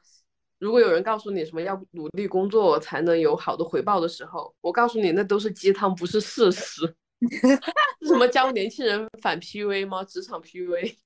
[0.61, 6.95] 如果有人告诉你什么要努力工作才能有好的回报的时候，我告诉你那都是鸡汤，不是事实。
[8.07, 10.05] 什么教年轻人反 PUA 吗？
[10.05, 10.97] 职场 PUA？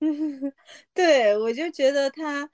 [0.94, 2.48] 对我就觉得他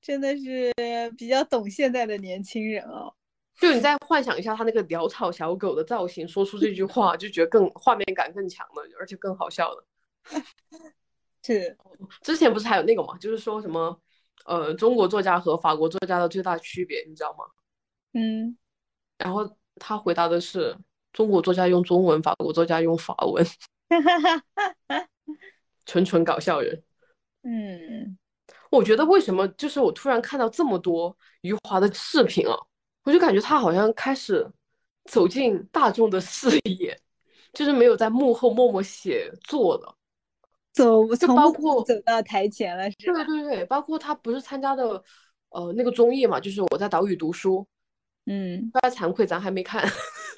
[0.00, 0.72] 真的是
[1.16, 3.14] 比较懂现在的年轻人哦。
[3.60, 9.86] 就你再幻想一下他那个潦草小狗的造型，说出这句话就觉得更画面感更强了，而且更好笑了。
[11.44, 11.76] 是，
[12.22, 14.00] 之前不是还有那个嘛，就是说什么？
[14.44, 17.44] 呃，中国作家和法国作家的最大区别，你知道吗？
[18.12, 18.56] 嗯，
[19.18, 20.76] 然后他回答的是，
[21.12, 23.46] 中国作家用中文，法国作家用法文，
[25.86, 26.82] 纯纯搞笑人。
[27.42, 28.18] 嗯，
[28.70, 32.54] 我觉得为什么就是我突然看到这么多余华的视频啊，
[33.04, 34.50] 我就感觉他好像开始
[35.04, 36.98] 走进大众的视野，
[37.52, 39.94] 就是没有在幕后默默写作的。
[40.80, 43.22] 走，就包括走到台前了，是吧？
[43.24, 45.02] 对对对，包括他不是参加的，
[45.50, 47.66] 呃，那个综艺嘛，就是我在岛屿读书，
[48.26, 49.86] 嗯，非常惭愧，咱还没看，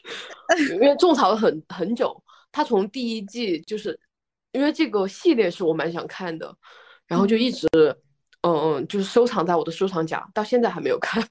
[0.74, 2.22] 因为种草了很很久。
[2.50, 3.98] 他从第一季就是，
[4.50, 6.54] 因为这个系列是我蛮想看的，
[7.06, 7.66] 然后就一直，
[8.42, 11.26] 嗯嗯，就是收藏在我的收藏夹，到现在还没有看，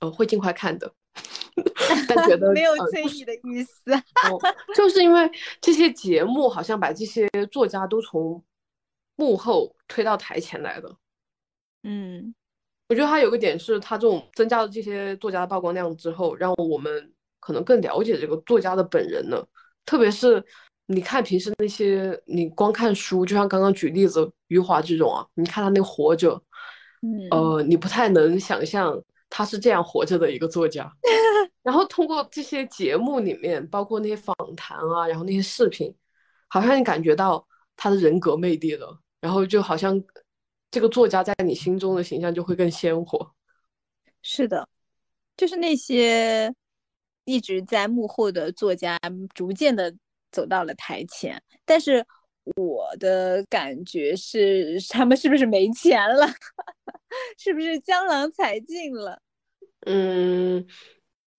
[0.00, 0.92] 呃，会尽快看的。
[2.08, 3.84] 但觉得 没有催你的意思，
[4.74, 8.42] 就是因为这些节目好像把这些作家都从
[9.16, 10.96] 幕后推到台前来的。
[11.82, 12.34] 嗯，
[12.88, 19.46] 我觉得他有个点是，他这种增加了这些作家的曝光量之后，让我们可能更了解这个作家的本人了。
[19.84, 20.44] 特别是
[20.86, 26.42] 你看平时那些，你光看书，就像刚刚举例子余华这种啊，你看他那个活着，
[27.02, 29.02] 嗯，呃，你不太能想象。
[29.36, 30.88] 他是这样活着的一个作家，
[31.64, 35.92] 然后通过这些节目里面，包括那些访谈啊，然后那些视频，
[36.46, 37.44] 好像你感觉到
[37.74, 39.98] 他的人格魅力了，然后就好像
[40.70, 43.34] 这个作家在你心中的形象就会更鲜活。
[44.20, 44.68] 是的，
[45.34, 46.54] 就是那些
[47.24, 48.98] 一直在幕后的作家，
[49.32, 49.94] 逐渐的
[50.30, 52.04] 走到了台前，但是
[52.56, 56.26] 我的感觉是，他们是不是没钱了？
[57.38, 59.22] 是不是江郎才尽了？
[59.86, 60.66] 嗯，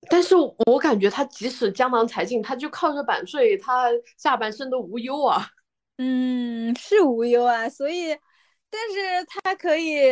[0.10, 5.48] 但是我感觉他即使江郎才尽，他就靠着版税，他下半生都无忧啊。
[5.98, 8.10] 嗯，是无忧啊，所以，
[8.70, 10.04] 但是他可以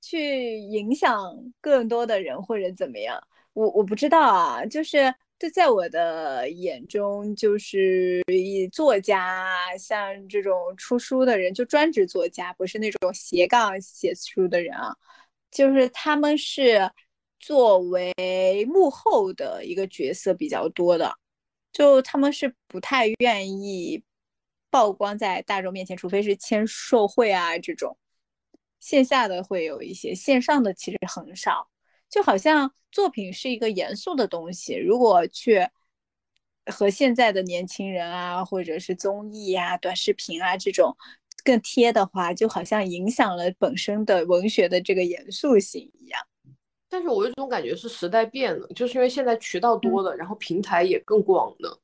[0.00, 3.20] 去影响更多的人或者怎么样，
[3.52, 14.94] 我我不知道啊，就是就在我的眼中，就是以作家像这种出书的人，就专职作家，不是那种斜杠写书的人啊，
[15.50, 16.90] 就是他们是。
[17.38, 21.14] 作为幕后的一个角色比较多的，
[21.70, 24.02] 就他们是不太愿意
[24.76, 27.96] 曝光在大众面前，除非是签售会啊这种，
[28.78, 31.70] 线下的会有一些，线上的其实很少。
[32.10, 35.66] 就好像作品是一个严肃的东西，如果去
[36.66, 40.94] 和现在的年轻人啊，或者是综艺啊、短视频啊这种
[41.42, 46.20] 更贴的话，就好像影响了本身的文学的这个严肃性一样。
[46.90, 51.80] 但是我有种感觉是时代变了，就是因为现在渠道多了，然后平台也更广了，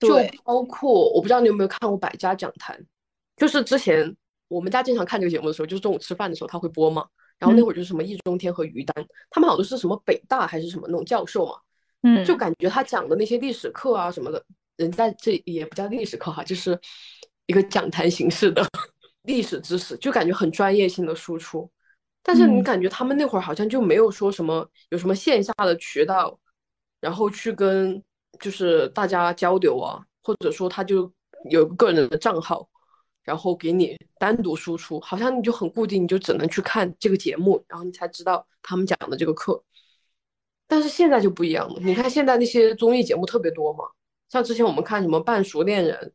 [0.00, 2.76] 就包括我不知道你有没有看过《百家讲坛》，
[3.36, 4.14] 就是之前
[4.48, 7.06] 我们家经常看这个节目的时候，就是中午吃饭的时候他会播嘛，
[7.38, 11.52] 然后那会儿就是什么易中天和于丹，他们好像是什么北大还是什么那种教授嘛，
[12.02, 14.44] 嗯，就感觉他讲的那些历史课啊什么的，
[14.76, 16.78] 人家这也不叫历史课哈，就是
[17.46, 18.66] 一个讲坛形式的
[19.22, 21.70] 历史知识，就感觉很专业性的输出。
[22.22, 26.38] 但是你感觉他们那会儿好像就没有说什么有什么线下的渠道，
[27.00, 28.02] 然后去跟
[28.44, 31.10] 就是大家交流啊，或者说他就
[31.50, 32.68] 有个人的账号，
[33.22, 39.64] 然后给你单独输出，好像你就很固定，你就只能去看这个节目，然后你才知道他们讲的这个课。
[40.66, 43.84] 但是现在就不一样了，你看现在那些综艺节目特别多嘛，
[44.28, 46.12] 像之前我们看什么《半熟恋人》，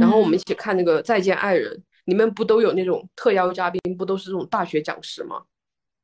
[0.00, 1.76] 然后我们一起看那个《再见爱人》。
[2.04, 5.42] 里面不都有那种特邀嘉宾，不都是这种大学讲师吗？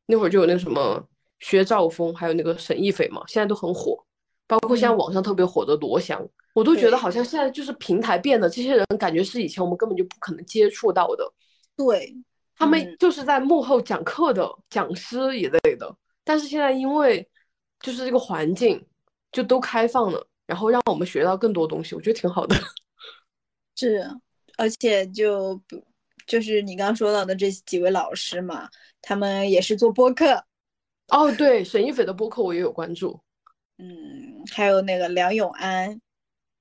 [0.04, 1.02] 那会儿就有那个什么
[1.40, 4.03] 薛兆丰，还有那个沈亦菲嘛，现在都很火。
[4.46, 11.32] 包括现在网上特别火的罗翔，我都觉得好像现在就是平台变了，这些人感觉是以前我们根本就不可能接触到的。
[11.76, 12.14] 对，
[12.56, 17.28] 他们就是在幕后讲课的讲师一类的，但是现在因为
[17.80, 18.84] 就是这个环境
[19.32, 22.56] 就都开放了，然后让我们学到更多东西，我觉得挺好的。
[23.76, 24.08] 是，
[24.56, 25.60] 而且就。
[26.26, 28.66] 就是你刚刚说到的这几位老师嘛，
[29.02, 30.42] 他们也是做播客。
[31.08, 33.20] 哦，对，沈一斐的播客我也有关注。
[33.78, 36.00] 嗯，还有那个梁永安。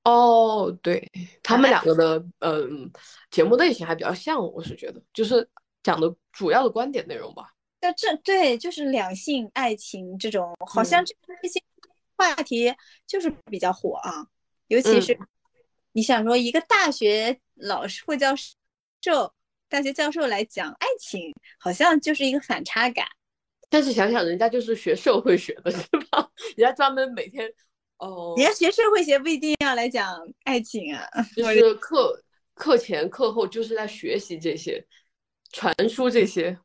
[0.04, 1.10] 哦，对
[1.42, 2.92] 他们两个的嗯
[3.32, 5.48] 节目类型还比较像，我是觉得就是
[5.82, 7.54] 讲的主要的观点内容吧。
[7.82, 11.62] 那这对就是两性爱情这种，好像这这些
[12.18, 12.74] 话题
[13.08, 14.28] 就是比较火啊。
[14.68, 15.18] 尤其是
[15.92, 19.34] 你想说一个大学老师或教授。
[19.70, 23.08] 大学教授来讲爱情，好像就是一个反差感。
[23.74, 25.80] 但是想想，人家就是学社会学的， 是
[26.12, 26.30] 吧？
[26.56, 27.52] 人家专门每天，
[27.98, 31.04] 哦，人家学社会学不一定要来讲爱情啊，
[31.36, 34.86] 就是课课前课后就是在学习这些，
[35.52, 36.56] 传输这些。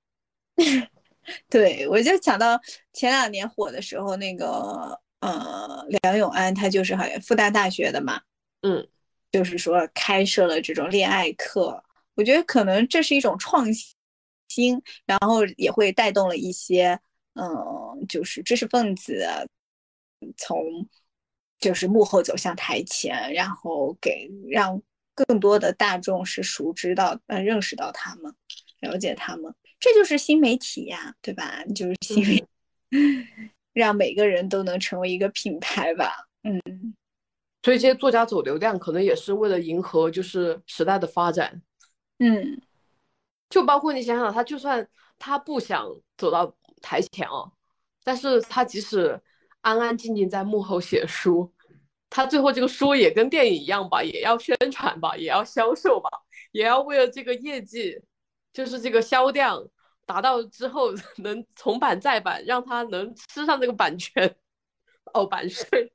[1.49, 2.61] 对，我就想到
[2.93, 8.21] 前两年火的时候，那个呃，梁永安他就是好像复旦大学的嘛，
[8.61, 8.87] 嗯，
[9.33, 11.83] 就是说开设了这种恋爱课。
[12.17, 13.67] 我觉得可能这是一种创
[14.49, 16.99] 新，然后也会带动了一些，
[17.35, 19.25] 嗯，就是知识分子
[20.37, 20.89] 从
[21.59, 24.81] 就是幕后走向台前，然后给让
[25.15, 28.35] 更多的大众是熟知到，呃，认识到他们，
[28.81, 31.65] 了解他们，这就是新媒体呀，对吧？
[31.75, 32.45] 就是新媒，
[33.73, 36.95] 让每个人都能成为一个品牌吧，嗯。
[37.65, 41.61] 所以这些作家走流量，可能也是为了迎合就是时代的发展。
[42.19, 42.63] 嗯，
[43.49, 44.87] 就包括你想想，他就算
[45.19, 47.51] 他不想走到台前哦，
[48.05, 49.21] 但是他即使
[49.61, 51.53] 安安静静在幕后写书，
[52.11, 56.09] 他最后这个书也跟电影一样吧，也要宣传吧，也要销售吧，
[56.53, 57.99] 也要为了这个业绩，
[58.53, 59.67] 就是这个销量
[60.05, 64.37] 达到之后 能重版再版，让他能吃上这个版权
[65.15, 65.93] 哦版税。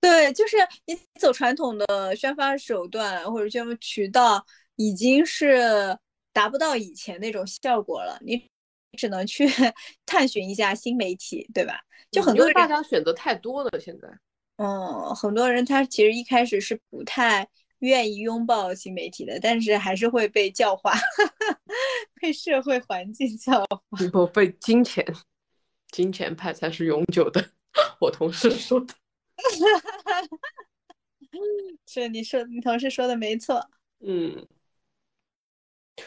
[0.00, 0.56] 对，就是
[0.86, 4.44] 你走传统的宣发手段或者宣发渠道。
[4.76, 5.96] 已经是
[6.34, 8.50] 达不到以前那种效果了，你
[8.98, 9.46] 只能去
[10.04, 11.80] 探寻一下新媒体，对吧？
[12.10, 14.08] 就很多大家选择太多了，现在。
[14.56, 20.92] 嗯，很多人他其实一开始是不太愿意拥抱新媒体的，但是还是会被教化，
[22.20, 23.80] 被社会环境教化，
[24.12, 25.04] 不被金钱，
[25.90, 27.50] 金钱派才是永久的。
[28.00, 28.94] 我同事说的。
[31.86, 33.68] 是你说，你同事说的没错。
[34.00, 34.46] 嗯。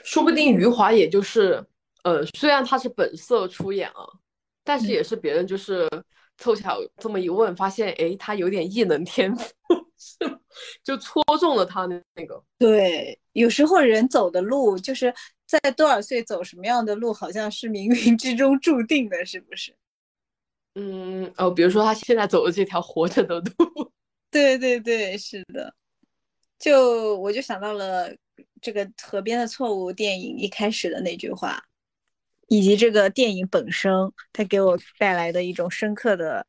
[0.04, 1.64] 说不定余华也就是，
[2.04, 4.06] 呃，虽然他是本色出演啊，
[4.64, 5.88] 但是也是别人就是
[6.38, 9.46] 凑巧这么一问，发现哎，他有点异能天赋，
[9.98, 10.18] 是
[10.84, 12.44] 就戳中了他那那个。
[12.58, 15.14] 对，有时候人走的路，就是
[15.46, 19.76] 在多少岁走什么样的路，好像是冥冥之中注定的，是不是？
[20.76, 23.46] 嗯，哦，比如说他现在走的这条活着的路。
[24.30, 25.74] 对对对，是的。
[26.60, 28.14] 就我就想到了。
[28.62, 31.64] 这个河边的错误电影一开始的那句话，
[32.48, 33.92] 以及这个电影本身，
[34.34, 36.46] 它给我带来的一种深刻的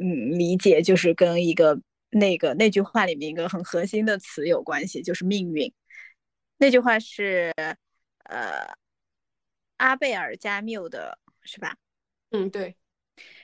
[0.00, 5.72] 嗯理解，就是跟一个那个那句话里面一个很核心的词有关系，就是命运。
[6.58, 7.52] 那句话是
[8.24, 8.74] 呃
[9.76, 11.76] 阿贝尔加缪的，是吧？
[12.30, 12.76] 嗯，对。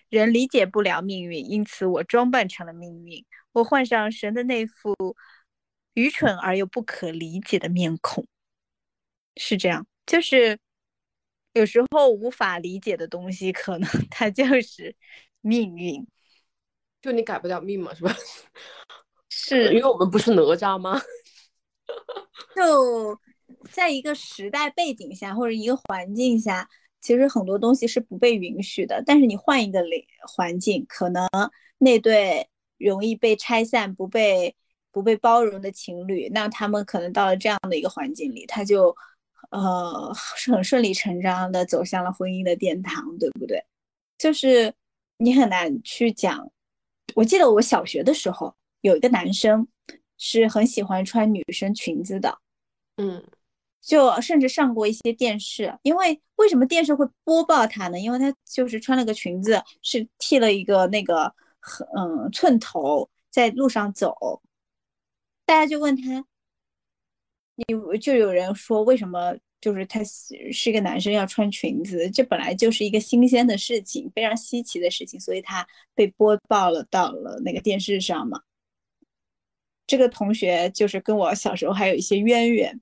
[0.09, 4.95] 人理解不了命运，因此我装扮成了命运，我换上神的那副。
[5.95, 8.27] 愚蠢而又不可理解的面孔，
[9.37, 10.59] 是这样，就是
[11.53, 14.95] 有时候无法理解的东西，可能 它就是
[15.41, 16.07] 命运，
[17.01, 18.15] 就你改不了命嘛，是吧？
[19.29, 21.01] 是因为我们不是哪吒吗？
[22.55, 23.19] 就
[23.73, 26.69] 在一个时代背景下或者一个环境下，
[27.01, 29.03] 其实很多东西是不被允许的。
[29.05, 31.29] 但是你换一个领环境，可能
[31.79, 34.57] 那对容易被拆散、不被
[34.93, 38.95] 不被包容的情侣，那他们可能到了这样的一个环境里，他就
[39.51, 43.65] 呃是很顺理成章的走向了婚姻的殿堂，对不对？
[44.19, 44.73] 就是
[45.19, 46.51] 你很难去讲。
[47.15, 49.67] 我记得我小学的时候有一个男生
[50.19, 52.39] 是很喜欢穿女生裙子的，
[52.97, 53.25] 嗯。
[53.83, 57.99] 就甚至上过一些电视，因为为什么电视会播报他呢？
[57.99, 61.35] 因为他就是穿了个裙子，是剃了一个那个
[61.97, 64.15] 嗯寸头，在路上走，
[65.51, 66.25] 大家就问他，
[67.57, 72.09] 你就有人说为什么就是他是一个男生要穿裙子？
[72.09, 78.41] 这本来就是一个新鲜的事情，非常稀奇的事情，所以他被播报了到了那个电视上嘛。
[79.89, 82.81] 这个同学就是跟我小时候还有一些渊源。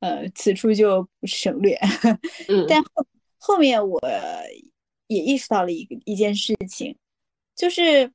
[0.00, 1.78] 呃，此处就省略。
[2.48, 3.06] 嗯，但后
[3.36, 4.00] 后面我
[5.06, 6.96] 也意识到了一个一件事情，
[7.54, 8.10] 就是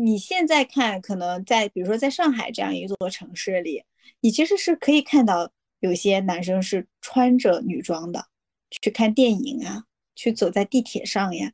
[0.00, 3.84] 你现在看，可能在比如说在上海这样一座城市里，
[4.20, 8.26] 你其实是可以看到有些男生是穿着女装的
[8.70, 9.84] 去看电影啊，
[10.16, 11.52] 去走在地铁上呀。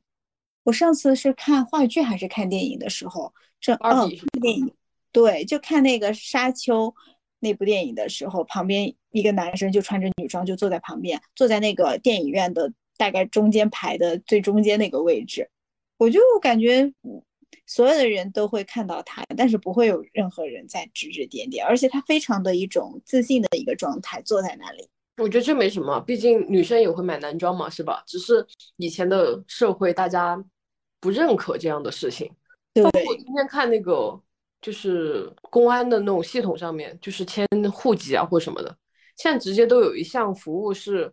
[0.63, 4.09] 我上次是看话剧还是看电影的时候，这哦，
[4.41, 4.73] 电影，
[5.11, 6.95] 对，就看那个沙丘。
[7.39, 15.49] 那部电影的时候，旁边一个男生就穿着女装就坐在旁边，坐在那个电影院的大概中间排的最中间那个位置，
[15.99, 16.93] 我就感觉
[17.65, 24.89] 所有的人都会看到他，但是不会有任何人在指指点点，而且他非常的一种自信的一个状态坐在那里。
[25.17, 28.03] 我觉得这没什么，毕竟女生也会买男装嘛，是吧？
[28.07, 28.47] 只是
[28.77, 30.45] 以前的社会大家
[31.01, 32.31] 不认可这样的事情。
[32.75, 34.21] 包括，我今天看那个。
[34.63, 38.77] 就是公安的那种系统上面，就是迁户籍啊或什么的，
[39.17, 41.13] 现在直接都有一项服务是，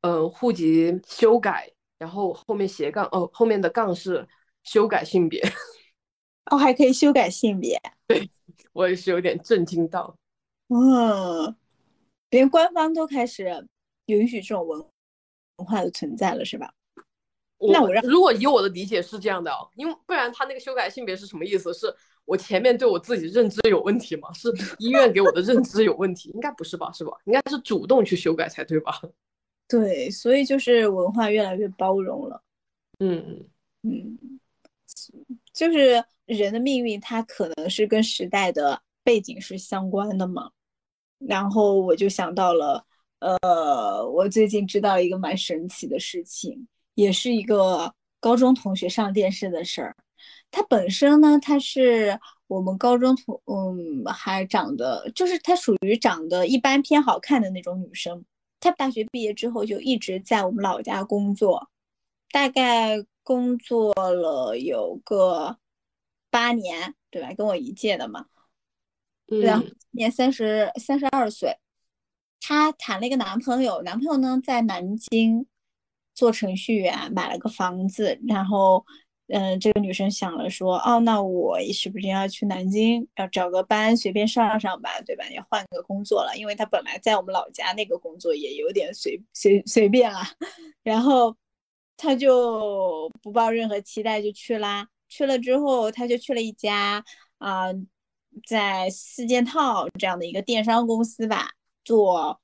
[0.00, 4.26] 呃，户籍修改，然后后面斜杠哦，后面的杠是
[4.64, 5.40] 修改性别，
[6.46, 8.28] 哦，还可以修改性别， 对
[8.72, 10.16] 我也是有点震惊到，
[10.68, 11.54] 嗯，
[12.30, 13.66] 连官方都开始
[14.06, 14.84] 允许这种文
[15.56, 16.72] 文化的存在了，是吧？
[17.72, 21.74] 那我让如果以我的理解是这样的，因为不然他那个修改性别是什么意思？
[21.74, 24.32] 是我前面对我自己认知有问题吗？
[24.32, 26.30] 是医院给我的认知有问题？
[26.30, 26.90] 应该不是吧？
[26.92, 27.12] 是吧？
[27.26, 28.98] 应该是主动去修改才对吧？
[29.68, 32.42] 对，所以就是文化越来越包容了。
[32.98, 33.46] 嗯
[33.82, 34.18] 嗯，
[35.52, 36.02] 就是
[36.38, 40.50] 人的命运，它可能是跟时代的背景是相关的嘛。
[41.18, 42.84] 然后我就想到了，
[43.18, 46.66] 呃，我最近知道一个蛮神奇的事情。
[46.96, 49.96] 也是一个高中同学上电视的事儿。
[50.50, 58.22] 她本身呢，她是我们高中同，嗯，还长得就是她属于长得一般偏好看的那种女生。
[58.58, 61.70] 她大学毕业之后就一直在我们老家工作，
[62.32, 65.56] 大概工作了有个
[66.30, 67.32] 八年，对吧？
[67.34, 68.26] 跟我一届的嘛。
[69.42, 71.56] 然后年三十三十二岁，
[72.40, 75.46] 她谈了一个男朋友，男朋友呢在南京。
[76.12, 78.84] 做程序员买了个房子，然后，
[79.28, 85.24] 嗯，这个女生想了说，哦，那我是不是要去南京，要找个班随便上上吧，对吧？
[85.30, 90.26] 要换个工作了，因为她本来在我们老家那个工作也有点随随随便啊。
[90.82, 91.34] 然后，
[91.96, 94.88] 她就不抱任何期待就去啦。
[95.10, 97.04] 去了之后，他就去了一家
[97.36, 97.66] 啊，
[98.46, 101.50] 在四件套这样的一个电商公司吧，
[101.84, 102.40] 做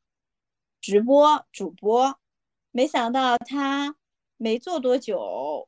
[0.82, 2.18] 直播主播。
[2.72, 3.96] 没想到他
[4.36, 5.66] 没做多久，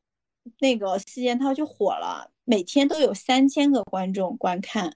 [0.58, 4.94] 那个四件套就火了，每天都有三千个观众观看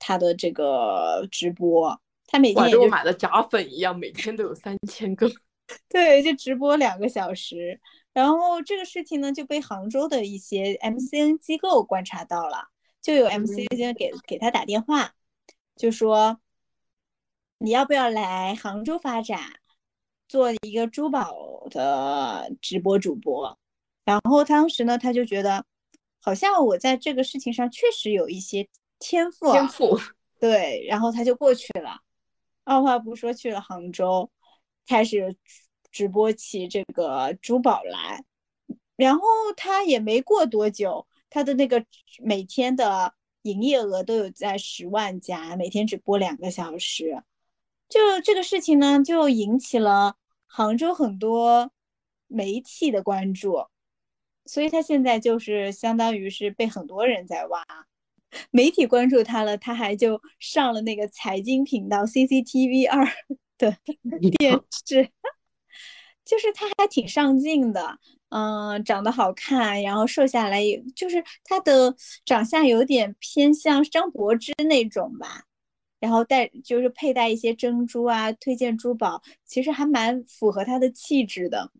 [0.00, 2.00] 他的这个直播。
[2.26, 5.30] 他每天也就买的假粉一样，每天都有三千个。
[5.88, 7.80] 对，就直播两个小时。
[8.14, 12.68] 然后这个事情呢，就被杭州的一些 MCN 机构观察到了，
[13.02, 15.12] 就有 MCN 给给他打电话，
[15.76, 16.40] 就说
[17.58, 19.60] 你要不要来杭州发展？
[20.26, 23.58] 做一个珠宝的直播主播，
[24.04, 25.64] 然后当时呢，他就觉得
[26.18, 30.00] 好像我在这个事情上确实有一些天赋，天赋
[30.40, 32.00] 对，然后他就过去了，
[32.64, 34.28] 二话不说去了杭州，
[34.86, 35.36] 开始
[35.94, 38.24] 直播起这个珠宝来，
[38.96, 39.22] 然后
[39.56, 41.86] 他也没过多久，他的那个
[42.18, 47.22] 每天的营业额都有在十万加，每天只播两个小时。
[47.88, 50.16] 就这个事情呢，就引起了
[50.46, 51.70] 杭州很多
[52.26, 53.68] 媒体的关注，
[54.46, 57.62] 所以他现在就是相当于是被很多人在挖，
[58.50, 63.06] 媒体关注他了，他还就上了那个财经频道 CCTV 二
[63.58, 63.76] 的
[64.38, 65.08] 电视，
[66.24, 67.98] 就是他还挺上镜的，
[68.30, 71.94] 嗯，长得好看，然后瘦下来也就是他的
[72.24, 75.44] 长相有点偏向张柏芝那种吧，
[76.00, 81.70] 然后戴就是佩戴一些珍珠啊，推荐珠宝，其实还蛮符合他的气质的。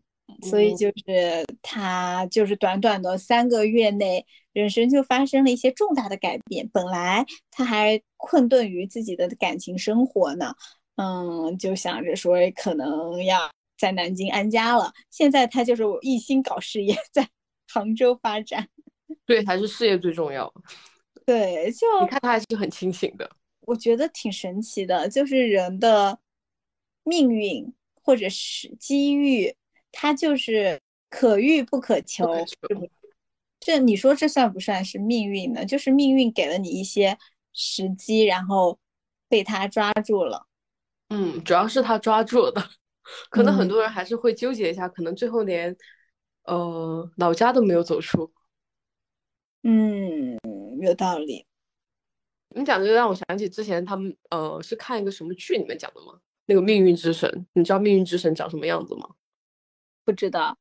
[0.41, 6.67] 所以就是他就是短短的三个月内，人生就发生了一些重大的改变。
[6.73, 10.53] 本来他还困顿于自己的感情生活呢，
[10.95, 14.93] 嗯，就想着说可能要在南京安家了。
[15.09, 17.27] 现在他就是我一心搞事业， 在
[17.67, 18.67] 杭州发展。
[19.25, 20.53] 对，还是事业最重要。
[21.25, 23.29] 对，就你看他还是很清醒的。
[23.61, 26.19] 我觉得挺神奇的，就是人的
[27.03, 29.55] 命运或者是机遇。
[29.97, 32.27] 它就是可遇不可求，
[33.61, 35.65] 这你说这算不算是命运呢？
[35.65, 37.17] 就是命运给了你一些
[37.53, 38.77] 时机，然后
[39.29, 40.45] 被他抓住了。
[41.07, 42.69] 嗯，主要是他抓住了的，
[43.29, 45.75] 可能很多人还是会纠结一下，可能最后连
[46.43, 48.33] 呃老家都没有走出。
[49.63, 50.37] 嗯，
[50.81, 51.45] 有道理。
[52.49, 56.19] 你讲的就让我想起之前他们呃是看一个什么剧里面讲的吗？
[56.45, 59.09] 那个命运之神，你知道命运之神长什么样子吗？
[60.03, 60.57] 不知道，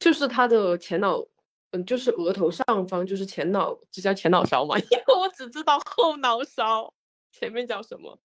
[0.00, 1.24] 就是他的前脑，
[1.70, 4.76] 嗯，就是额头上方，就是前脑，这叫前脑勺嘛？
[4.90, 6.92] 因为我只知道后脑勺，
[7.30, 8.18] 前面叫什么？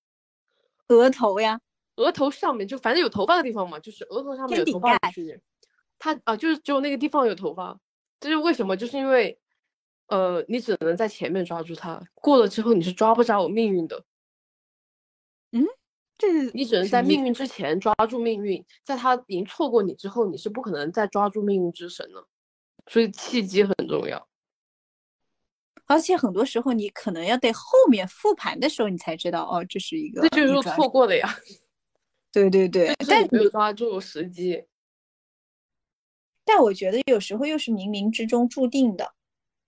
[0.88, 1.62] 额头呀，
[1.98, 5.40] 额头上面就反正有头发的地方嘛，就是额头上面有头发的区域。
[6.00, 7.80] 他啊，就是只有那个地方有头发，
[8.20, 8.76] 这是为什么？
[8.76, 9.40] 就是因为，
[10.08, 14.04] 呃，你只能在前面抓住它，过了之后你是抓不着我命运的。
[15.52, 15.66] 嗯。
[16.20, 22.28] 这你只能在命运之前抓住命运，在他已经错过你之后，你是不可能再抓住命运之神了。
[22.88, 24.28] 所以契机很重要，
[25.86, 31.30] 而且很多时候你可能要得后面复盘的时候，你才知道哦，这是一个，这就是说错过的呀。
[32.38, 34.66] 对对对，但没有抓住时机。
[36.46, 39.14] 但我觉得有时候又是冥冥之中注定的，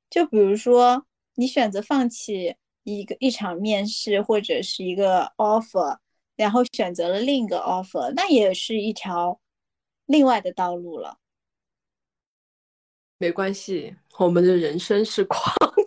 [0.09, 1.05] 就比如说
[1.35, 5.97] 你选择放弃一个一场面试或者是一个 offer。
[6.35, 9.41] 然后选择了另一个 offer，那也是一条
[10.05, 11.17] 另外的道路了。
[13.17, 15.83] 没关系，我们的人生是狂野。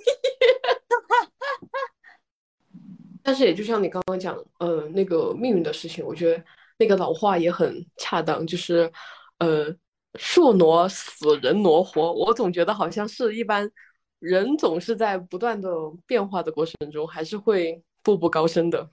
[3.24, 6.44] 但是也就像你刚刚讲，呃，那个命运的事情，我觉得
[6.82, 8.90] 那个老话也很恰当，就是，
[9.38, 9.72] 呃，
[10.18, 12.12] 树挪死，人挪活。
[12.12, 13.70] 我总觉得好像是一般
[14.18, 15.70] 人总是在不断的
[16.08, 18.90] 变化的过程中，还是会步步高升的。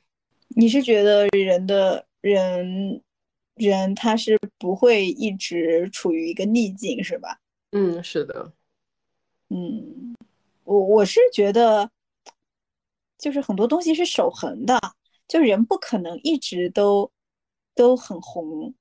[0.50, 3.02] 你是觉得人的人
[3.56, 7.40] 人他是不会一直处于一个逆境是吧？
[7.72, 8.54] 嗯，是的。
[9.50, 10.16] 嗯，
[10.64, 11.90] 我我是觉得，
[13.18, 14.80] 就是很多东西是守恒的，
[15.28, 17.12] 就人不可能一直都
[17.80, 18.76] 都很红，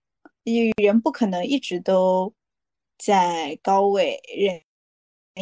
[0.82, 2.34] 人不可能一直都
[2.98, 4.60] 在高位，人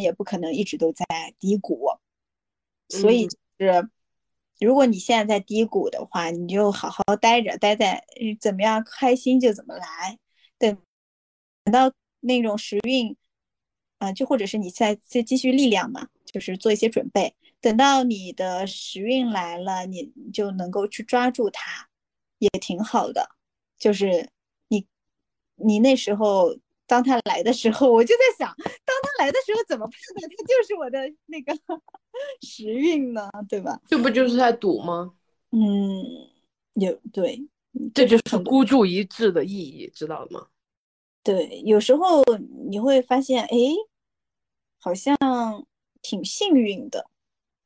[0.02, 1.06] 也不可能一直都在
[1.38, 1.88] 低谷，
[2.90, 3.88] 所以就是。
[4.58, 8.02] 如果你现在在低谷的话，你就好好待着，待在
[8.40, 10.18] 怎么样开心就怎么来。
[10.56, 10.78] 等
[11.64, 13.14] 等到那种时运，
[13.98, 17.34] 啊，就或者是你在再积蓄力量嘛，就是做一些准备。
[17.60, 21.90] 等到你的时运来了，你就能够去抓住它，
[22.38, 23.35] 也挺好的。
[23.78, 24.28] 就是
[24.68, 24.86] 你
[25.56, 26.56] 你那时候。
[26.88, 31.52] 当他来的时候，我就在想，当他来的时候怎么判断他就是我的那个
[32.46, 33.28] 时运呢？
[33.48, 33.80] 对吧？
[33.88, 35.12] 这不就是在赌吗？
[35.50, 36.00] 嗯，
[36.74, 37.44] 有对，
[37.92, 40.46] 这就是孤注一掷的意义，知道吗？
[41.24, 42.22] 对，有时候
[42.68, 43.58] 你会发现，哎，
[44.78, 45.16] 好像
[46.02, 47.10] 挺幸运的，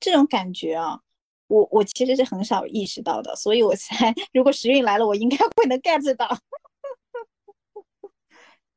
[0.01, 1.03] 这种感觉啊，
[1.51, 6.39] 我我其实是很少意识到的，所以我猜，如果时运来了，我应该会能 get 到。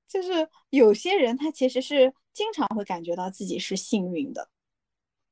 [0.08, 4.50] 就是有些人他其实是经常会感觉到自己是幸运的，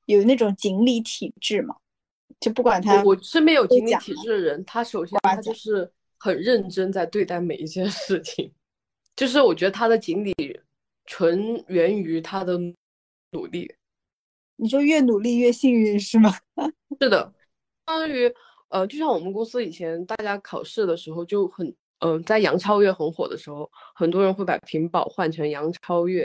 [0.06, 1.76] 有那种锦鲤体质嘛，
[2.40, 3.04] 就不管他。
[3.04, 8.54] 我身边有锦鲤体质的人，他首先他就是很认真在对待每一件事情，
[9.16, 10.36] 就是我觉得他的锦鲤
[11.08, 12.56] 纯源于他的
[13.32, 13.74] 努力。
[14.62, 16.32] 你说越努力越幸运是吗？
[17.02, 17.34] 是的，
[17.88, 18.32] 相当于
[18.70, 21.76] 呃，就像我们公司以前大家考试的时候就很。
[22.04, 26.22] 嗯，在杨超越很火的时候，很多人会把屏保换成杨超越，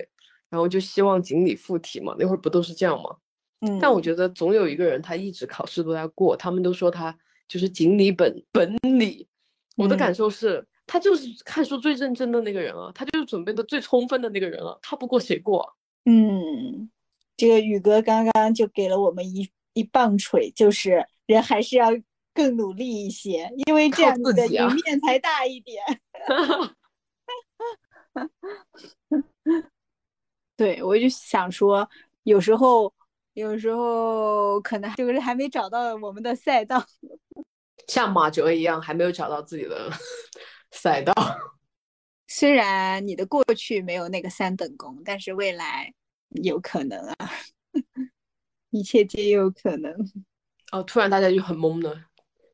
[0.49, 2.17] 然后就希望锦鲤附体嘛。
[2.19, 3.15] 那会儿不都是这样吗？
[3.61, 3.79] 嗯。
[3.79, 7.15] 但我觉得总有一个人，他一直考试都在过，他们都说他
[7.47, 9.29] 就是锦鲤本本鲤。
[9.77, 15.77] 我的感受是，他就是看书最认真的那个人啊，他就是准备的最充分的那个人啊，他不过谁过？
[16.07, 16.89] 嗯，
[17.37, 21.91] 这个宇哥刚刚就给了我们一一棒槌，就是人还是要。
[22.37, 25.83] 更努力一些，因为这样你的赢面才大一点。
[30.55, 31.89] 对，我就想说，
[32.25, 32.93] 有时候，
[33.33, 36.85] 有时候可能就是还没找到我们的赛道，
[37.89, 39.91] 像马哲一样，还没有找到自己的
[40.73, 41.15] 赛道。
[42.29, 45.91] 虽然你的过去没有那个三等功，但是未来
[46.43, 47.31] 有可能啊，
[48.71, 49.93] 一切皆有可能。
[50.73, 51.97] 哦，突然大家就很懵了。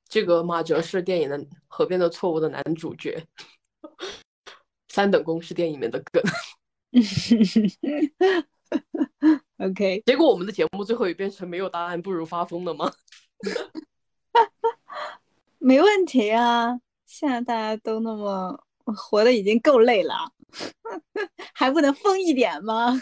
[0.09, 1.39] 这个马哲是电影的
[1.69, 3.25] 《河边的错误》的男主角，
[4.89, 6.23] 三等功是电影里面的梗。
[9.59, 12.93] OK，结果我们的节目最后也变成没有答案不如发疯了吗？
[15.59, 20.15] 没问题啊，现在大家都那么活的已经够累了，
[21.55, 23.01] 还不能疯一点吗？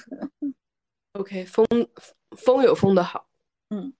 [1.14, 1.66] OK，风
[2.36, 3.26] 风有风的好。
[3.70, 3.92] 嗯，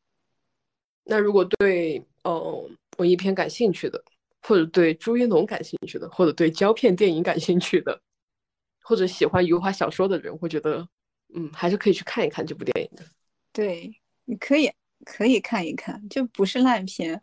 [1.04, 2.68] 那如果对哦
[2.98, 4.02] 文艺片感兴趣的，
[4.42, 8.00] 或者对朱一龙感兴趣的，或者对胶片电影感兴趣的，
[8.82, 10.86] 或者喜欢油画小说的人，会觉得
[11.34, 13.04] 嗯，还是可以去看一看这部电影的。
[13.52, 13.92] 对，
[14.24, 14.70] 你可以
[15.04, 17.20] 可以看一看，就不是烂片，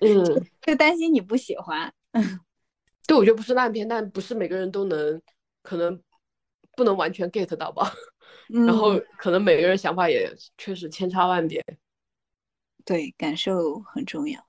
[0.00, 0.24] 嗯，
[0.62, 1.92] 就担心你不喜欢。
[3.06, 5.20] 对，我觉得不是烂片，但不是每个人都能，
[5.62, 6.00] 可能
[6.76, 7.92] 不能完全 get 到吧。
[8.48, 11.64] 嗯、然后可能每个人想法也确实千差万别。
[12.84, 14.46] 对，感受很重要。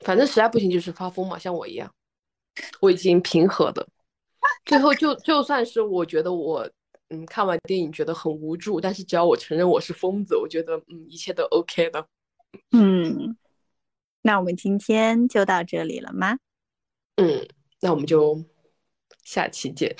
[0.00, 1.92] 反正实在不行就是发疯嘛，像我一样，
[2.80, 3.86] 我已经平和的。
[4.64, 6.68] 最后就就算是我觉得我
[7.08, 12.06] 嗯看完电影觉得很无助，但是只要我承认我是疯子，我觉得嗯一切都 OK 的。
[12.72, 13.36] 嗯，
[14.22, 16.38] 那我们今天就到这里了吗？
[17.16, 17.48] 嗯，
[17.80, 18.44] 那我们就
[19.24, 19.94] 下期见。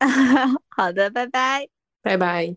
[0.68, 1.68] 好的，拜拜。
[2.02, 2.56] 拜拜。